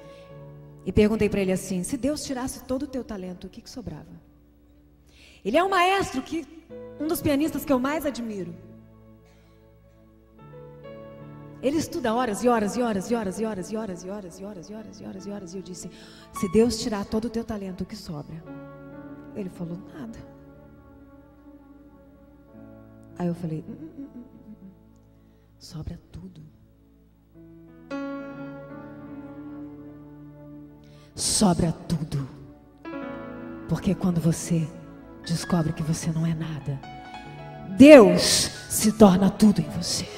e 0.85 0.93
perguntei 0.93 1.29
para 1.29 1.41
ele 1.41 1.51
assim: 1.51 1.83
se 1.83 1.97
Deus 1.97 2.23
tirasse 2.23 2.63
todo 2.63 2.83
o 2.83 2.87
teu 2.87 3.03
talento, 3.03 3.47
o 3.47 3.49
que, 3.49 3.61
que 3.61 3.69
sobrava? 3.69 4.21
Ele 5.43 5.57
é 5.57 5.63
um 5.63 5.69
maestro 5.69 6.21
que, 6.21 6.47
um 6.99 7.07
dos 7.07 7.21
pianistas 7.21 7.65
que 7.65 7.73
eu 7.73 7.79
mais 7.79 8.05
admiro. 8.05 8.72
Ele 11.63 11.77
estuda 11.77 12.13
horas 12.13 12.43
e 12.43 12.49
horas 12.49 12.75
e 12.75 12.81
horas 12.81 13.09
e 13.09 13.15
horas 13.15 13.39
e 13.39 13.45
horas 13.45 13.69
e 13.71 13.75
horas 13.77 14.03
e 14.03 14.09
horas 14.09 14.37
e 14.37 14.43
horas 14.43 14.69
e 14.69 14.73
horas 14.73 14.99
e 14.99 15.05
horas 15.05 15.25
e 15.25 15.31
horas 15.31 15.53
e 15.53 15.57
eu 15.57 15.63
disse: 15.63 15.89
"Se 16.33 16.51
Deus 16.51 16.77
tirar 16.77 17.05
todo 17.05 17.25
o 17.25 17.29
teu 17.29 17.45
talento, 17.45 17.81
o 17.81 17.85
que 17.85 17.95
sobra?" 17.95 18.43
Ele 19.33 19.49
falou: 19.49 19.77
"Nada." 19.93 20.19
Aí 23.17 23.27
eu 23.27 23.33
falei: 23.33 23.63
hum, 23.65 23.89
hum, 23.97 24.07
hum, 24.13 24.71
"Sobra 25.57 25.97
tudo." 26.11 26.41
Sobra 31.15 31.71
tudo. 31.87 32.27
Porque 33.69 33.95
quando 33.95 34.19
você 34.19 34.67
descobre 35.25 35.71
que 35.71 35.81
você 35.81 36.11
não 36.11 36.25
é 36.25 36.33
nada, 36.33 36.77
Deus 37.77 38.51
se 38.69 38.91
torna 38.91 39.29
tudo 39.29 39.61
em 39.61 39.69
você. 39.69 40.12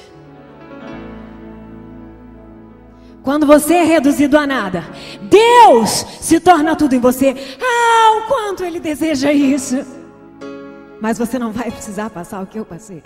Quando 3.26 3.44
você 3.44 3.74
é 3.74 3.82
reduzido 3.82 4.38
a 4.38 4.46
nada, 4.46 4.84
Deus 5.28 5.90
se 6.20 6.38
torna 6.38 6.76
tudo 6.76 6.94
em 6.94 7.00
você. 7.00 7.34
Ah, 7.60 8.18
o 8.18 8.28
quanto 8.28 8.62
Ele 8.62 8.78
deseja 8.78 9.32
isso. 9.32 9.84
Mas 11.00 11.18
você 11.18 11.36
não 11.36 11.50
vai 11.50 11.72
precisar 11.72 12.08
passar 12.08 12.40
o 12.40 12.46
que 12.46 12.56
eu 12.56 12.64
passei. 12.64 13.02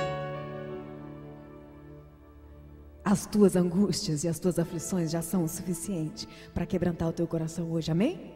As 3.02 3.24
tuas 3.24 3.56
angústias 3.56 4.22
e 4.22 4.28
as 4.28 4.38
tuas 4.38 4.58
aflições 4.58 5.10
já 5.10 5.22
são 5.22 5.42
o 5.42 5.48
suficiente 5.48 6.28
para 6.52 6.66
quebrantar 6.66 7.08
o 7.08 7.12
teu 7.14 7.26
coração 7.26 7.72
hoje, 7.72 7.90
amém? 7.90 8.34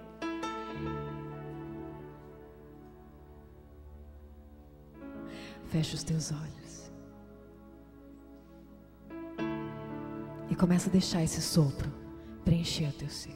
Fecha 5.70 5.96
os 5.96 6.02
teus 6.02 6.32
olhos. 6.32 6.63
E 10.54 10.56
começa 10.56 10.88
a 10.88 10.92
deixar 10.92 11.20
esse 11.20 11.42
sopro 11.42 11.90
preencher 12.44 12.88
o 12.88 12.92
teu 12.92 13.08
ser. 13.08 13.34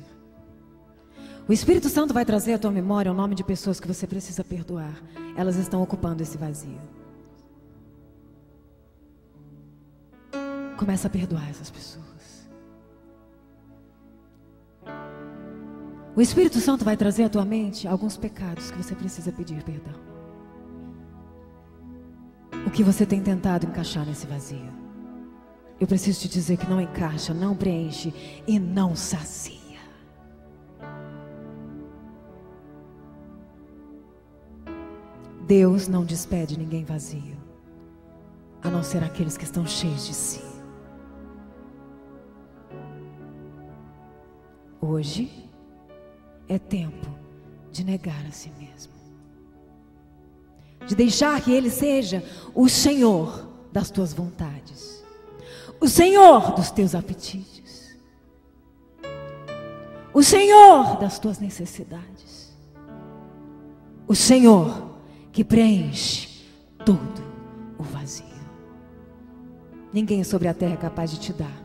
O 1.49 1.53
Espírito 1.53 1.89
Santo 1.89 2.15
vai 2.15 2.25
trazer 2.25 2.53
à 2.53 2.59
tua 2.61 2.71
memória 2.71 3.11
o 3.11 3.15
nome 3.15 3.35
de 3.35 3.43
pessoas 3.43 3.81
que 3.81 3.89
você 3.89 4.07
precisa 4.07 4.45
perdoar. 4.45 4.95
Elas 5.37 5.57
estão 5.57 5.83
ocupando 5.83 6.23
esse 6.23 6.39
vazio. 6.39 6.79
Começa 10.77 11.09
a 11.09 11.11
perdoar 11.11 11.51
essas 11.51 11.69
pessoas. 11.69 12.49
O 16.15 16.21
Espírito 16.21 16.61
Santo 16.61 16.85
vai 16.85 16.97
trazer 16.97 17.25
à 17.25 17.29
tua 17.29 17.45
mente 17.45 17.89
alguns 17.89 18.17
pecados 18.17 18.71
que 18.71 18.81
você 18.81 18.95
precisa 18.95 19.33
pedir 19.33 19.61
perdão. 19.65 19.95
O 22.65 22.71
que 22.71 22.85
você 22.85 23.05
tem 23.05 23.21
tentado 23.21 23.67
encaixar 23.67 24.07
nesse 24.07 24.25
vazio? 24.25 24.78
Eu 25.81 25.87
preciso 25.87 26.21
te 26.21 26.29
dizer 26.29 26.57
que 26.57 26.69
não 26.69 26.81
encaixa, 26.81 27.33
não 27.33 27.55
preenche 27.55 28.13
e 28.47 28.59
não 28.59 28.97
sacia. 28.97 29.59
Deus 35.47 35.89
não 35.89 36.05
despede 36.05 36.59
ninguém 36.59 36.85
vazio, 36.85 37.39
a 38.63 38.69
não 38.69 38.83
ser 38.83 39.03
aqueles 39.03 39.37
que 39.39 39.45
estão 39.45 39.65
cheios 39.67 40.07
de 40.07 40.15
si. 40.15 40.43
Hoje 44.81 45.49
é 46.49 46.59
tempo 46.59 47.07
de 47.71 47.85
negar 47.85 48.27
a 48.27 48.31
si 48.33 48.51
mesmo, 48.59 48.93
de 50.87 50.95
deixar 50.95 51.41
que 51.41 51.53
Ele 51.53 51.71
seja 51.71 52.23
o 52.55 52.69
Senhor 52.69 53.49
das 53.73 53.91
tuas 53.91 54.13
vontades, 54.13 54.98
o 55.81 55.89
Senhor 55.89 56.53
dos 56.55 56.71
teus 56.71 56.95
apetites, 56.95 57.97
o 60.13 60.23
Senhor 60.23 60.99
das 60.99 61.19
tuas 61.19 61.39
necessidades, 61.39 62.57
o 64.07 64.15
Senhor 64.15 64.89
que 65.33 65.45
preenche 65.45 66.45
todo 66.85 67.23
o 67.79 67.83
vazio. 67.83 68.27
Ninguém 69.93 70.25
sobre 70.25 70.49
a 70.49 70.55
terra 70.55 70.75
é 70.75 70.77
capaz 70.77 71.11
de 71.11 71.21
te 71.21 71.33
dar 71.33 71.63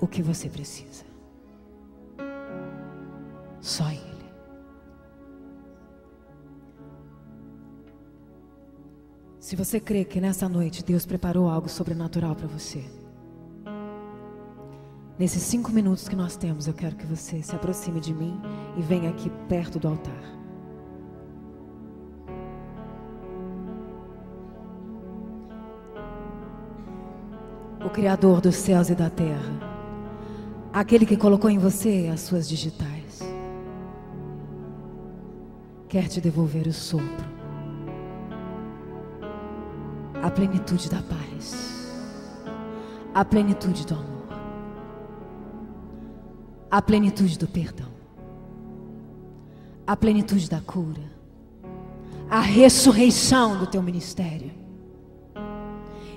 o 0.00 0.06
que 0.06 0.22
você 0.22 0.48
precisa. 0.48 1.04
Só 3.60 3.88
Ele. 3.90 4.14
Se 9.38 9.56
você 9.56 9.78
crê 9.78 10.04
que 10.04 10.20
nessa 10.20 10.48
noite 10.48 10.82
Deus 10.82 11.06
preparou 11.06 11.48
algo 11.48 11.68
sobrenatural 11.68 12.34
para 12.34 12.46
você, 12.46 12.84
nesses 15.18 15.42
cinco 15.42 15.70
minutos 15.70 16.08
que 16.08 16.16
nós 16.16 16.36
temos, 16.36 16.66
eu 16.66 16.74
quero 16.74 16.96
que 16.96 17.06
você 17.06 17.42
se 17.42 17.54
aproxime 17.54 18.00
de 18.00 18.12
mim 18.12 18.40
e 18.76 18.82
venha 18.82 19.10
aqui 19.10 19.30
perto 19.48 19.78
do 19.78 19.88
altar. 19.88 20.34
o 27.84 27.90
Criador 27.90 28.40
dos 28.40 28.56
céus 28.56 28.88
e 28.88 28.94
da 28.94 29.10
terra, 29.10 29.52
aquele 30.72 31.04
que 31.04 31.18
colocou 31.18 31.50
em 31.50 31.58
você 31.58 32.10
as 32.10 32.20
suas 32.20 32.48
digitais, 32.48 33.20
quer 35.86 36.08
te 36.08 36.18
devolver 36.18 36.66
o 36.66 36.72
sopro, 36.72 37.26
a 40.22 40.30
plenitude 40.30 40.88
da 40.88 41.02
paz, 41.02 41.92
a 43.12 43.22
plenitude 43.22 43.86
do 43.86 43.94
amor, 43.94 44.13
a 46.74 46.82
plenitude 46.82 47.38
do 47.38 47.46
perdão, 47.46 47.86
a 49.86 49.96
plenitude 49.96 50.50
da 50.50 50.60
cura, 50.60 51.04
a 52.28 52.40
ressurreição 52.40 53.56
do 53.56 53.64
teu 53.64 53.80
ministério 53.80 54.50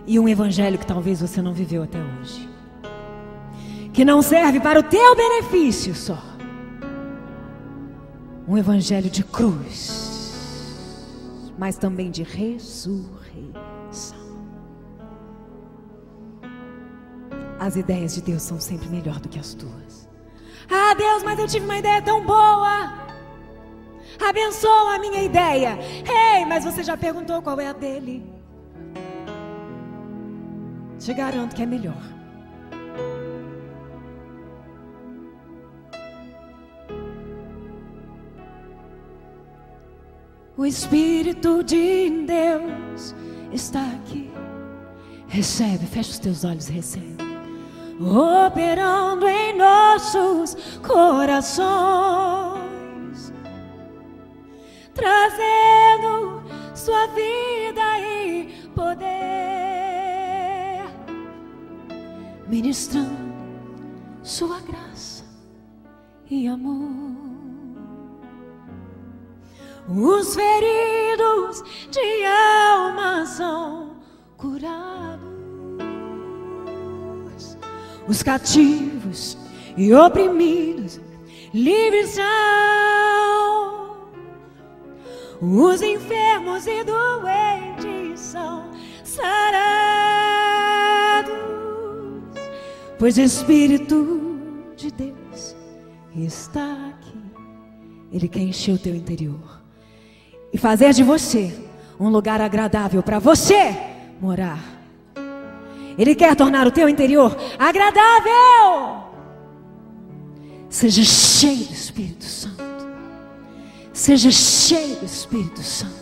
e 0.07 0.19
um 0.19 0.27
evangelho 0.27 0.79
que 0.79 0.87
talvez 0.87 1.21
você 1.21 1.43
não 1.43 1.53
viveu 1.53 1.83
até 1.83 1.99
hoje. 1.99 2.49
Que 3.93 4.03
não 4.03 4.19
serve 4.23 4.59
para 4.59 4.79
o 4.79 4.83
teu 4.83 5.15
benefício 5.15 5.93
só. 5.93 6.17
Um 8.47 8.57
evangelho 8.57 9.11
de 9.11 9.23
cruz, 9.23 10.73
mas 11.55 11.77
também 11.77 12.09
de 12.09 12.23
ressurreição. 12.23 13.05
As 17.59 17.75
ideias 17.75 18.15
de 18.15 18.23
Deus 18.23 18.41
são 18.41 18.59
sempre 18.59 18.89
melhor 18.89 19.19
do 19.19 19.29
que 19.29 19.37
as 19.37 19.53
tuas. 19.53 20.06
Ah, 20.69 20.93
Deus, 20.93 21.23
mas 21.23 21.39
eu 21.39 21.47
tive 21.47 21.65
uma 21.65 21.77
ideia 21.77 22.01
tão 22.01 22.23
boa. 22.25 23.07
Abençoa 24.19 24.95
a 24.95 24.99
minha 24.99 25.21
ideia. 25.21 25.77
Ei, 26.35 26.45
mas 26.45 26.65
você 26.65 26.83
já 26.83 26.97
perguntou 26.97 27.41
qual 27.41 27.59
é 27.59 27.67
a 27.67 27.73
dele? 27.73 28.25
Te 30.99 31.13
garanto 31.13 31.55
que 31.55 31.61
é 31.61 31.65
melhor. 31.65 32.17
O 40.57 40.65
Espírito 40.65 41.63
de 41.63 42.25
Deus 42.25 43.13
está 43.53 43.85
aqui. 43.91 44.31
Recebe, 45.27 45.85
fecha 45.85 46.09
os 46.09 46.19
teus 46.19 46.43
olhos 46.43 46.67
recebe. 46.67 47.26
Operando 47.99 49.27
em 49.27 49.57
nossos 49.57 50.55
corações, 50.87 51.67
trazendo 54.93 56.43
sua 56.75 57.07
vida 57.07 57.99
e 57.99 58.69
poder 58.75 59.37
ministrando 62.47 63.27
Sua 64.23 64.59
graça 64.61 65.23
e 66.29 66.47
amor. 66.47 67.07
Os 69.89 70.35
feridos 70.35 71.63
de 71.89 72.25
alma 72.25 73.25
são 73.25 73.95
curados, 74.35 75.06
os 78.07 78.23
cativos 78.23 79.37
e 79.75 79.93
oprimidos 79.93 80.99
livres 81.53 82.09
são, 82.11 83.97
os 85.41 85.81
enfermos 85.81 86.65
e 86.67 86.83
doentes 86.83 88.19
são 88.19 88.69
sarados 89.03 89.87
pois 92.97 93.17
o 93.17 93.21
Espírito 93.21 94.39
de 94.75 94.91
Deus 94.91 95.55
está 96.15 96.89
aqui. 96.89 97.17
Ele 98.11 98.27
quer 98.27 98.41
encher 98.41 98.73
o 98.73 98.77
teu 98.77 98.95
interior 98.95 99.61
e 100.51 100.57
fazer 100.57 100.93
de 100.93 101.03
você 101.03 101.53
um 101.99 102.09
lugar 102.09 102.41
agradável 102.41 103.03
para 103.03 103.19
você 103.19 103.75
morar. 104.19 104.76
Ele 105.97 106.13
quer 106.13 106.35
tornar 106.35 106.67
o 106.67 106.71
teu 106.71 106.87
interior 106.87 107.35
agradável. 107.57 109.07
Seja 110.69 111.03
cheio 111.03 111.65
do 111.65 111.73
Espírito 111.73 112.23
Santo. 112.23 112.63
Seja 113.93 114.31
cheio 114.31 114.97
do 114.97 115.05
Espírito 115.05 115.61
Santo. 115.61 115.95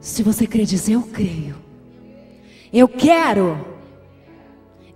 Se 0.00 0.22
você 0.22 0.46
crê, 0.46 0.64
dizer 0.64 0.94
eu 0.94 1.02
creio. 1.02 1.56
Eu 2.72 2.86
quero 2.86 3.70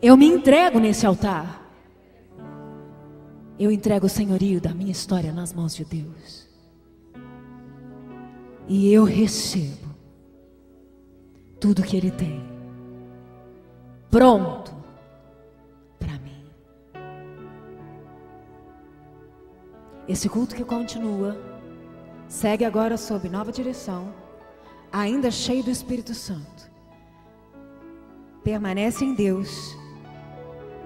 eu 0.05 0.19
me 0.19 0.27
entrego 0.27 0.79
nesse 0.79 1.07
altar. 1.07 1.67
Eu 3.59 3.73
entrego 3.73 4.05
o 4.05 4.09
senhorio 4.09 4.61
da 4.61 4.75
minha 4.75 4.93
história 4.93 5.33
nas 5.33 5.51
mãos 5.51 5.75
de 5.75 5.83
Deus. 5.83 6.47
E 8.69 8.93
eu 8.93 9.05
recebo 9.05 9.97
tudo 11.59 11.83
que 11.83 11.97
Ele 11.97 12.11
tem 12.11 12.54
pronto 14.15 14.73
para 15.99 16.13
mim. 16.21 16.47
Esse 20.07 20.29
culto 20.29 20.55
que 20.55 20.63
continua 20.63 21.37
segue 22.29 22.65
agora 22.65 22.97
sob 22.97 23.29
nova 23.29 23.51
direção, 23.51 24.15
ainda 24.93 25.33
cheio 25.33 25.65
do 25.65 25.71
Espírito 25.71 26.15
Santo. 26.15 26.71
Permanece 28.45 29.05
em 29.05 29.15
Deus 29.15 29.77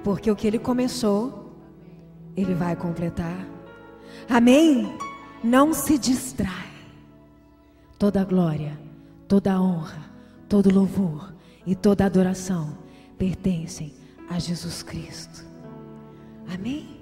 porque 0.03 0.31
o 0.31 0.37
que 0.37 0.47
ele 0.47 0.59
começou, 0.59 1.53
ele 2.35 2.55
vai 2.55 2.75
completar. 2.77 3.47
Amém? 4.27 4.91
Não 5.45 5.75
se 5.75 5.99
distrai. 5.99 6.71
Toda 7.99 8.25
glória, 8.25 8.81
toda 9.27 9.61
honra, 9.61 10.03
todo 10.49 10.73
louvor 10.73 11.35
e 11.67 11.75
toda 11.75 12.07
adoração 12.07 12.88
pertencem 13.19 13.93
a 14.31 14.39
Jesus 14.39 14.83
Cristo. 14.83 15.45
Amém? 16.49 16.98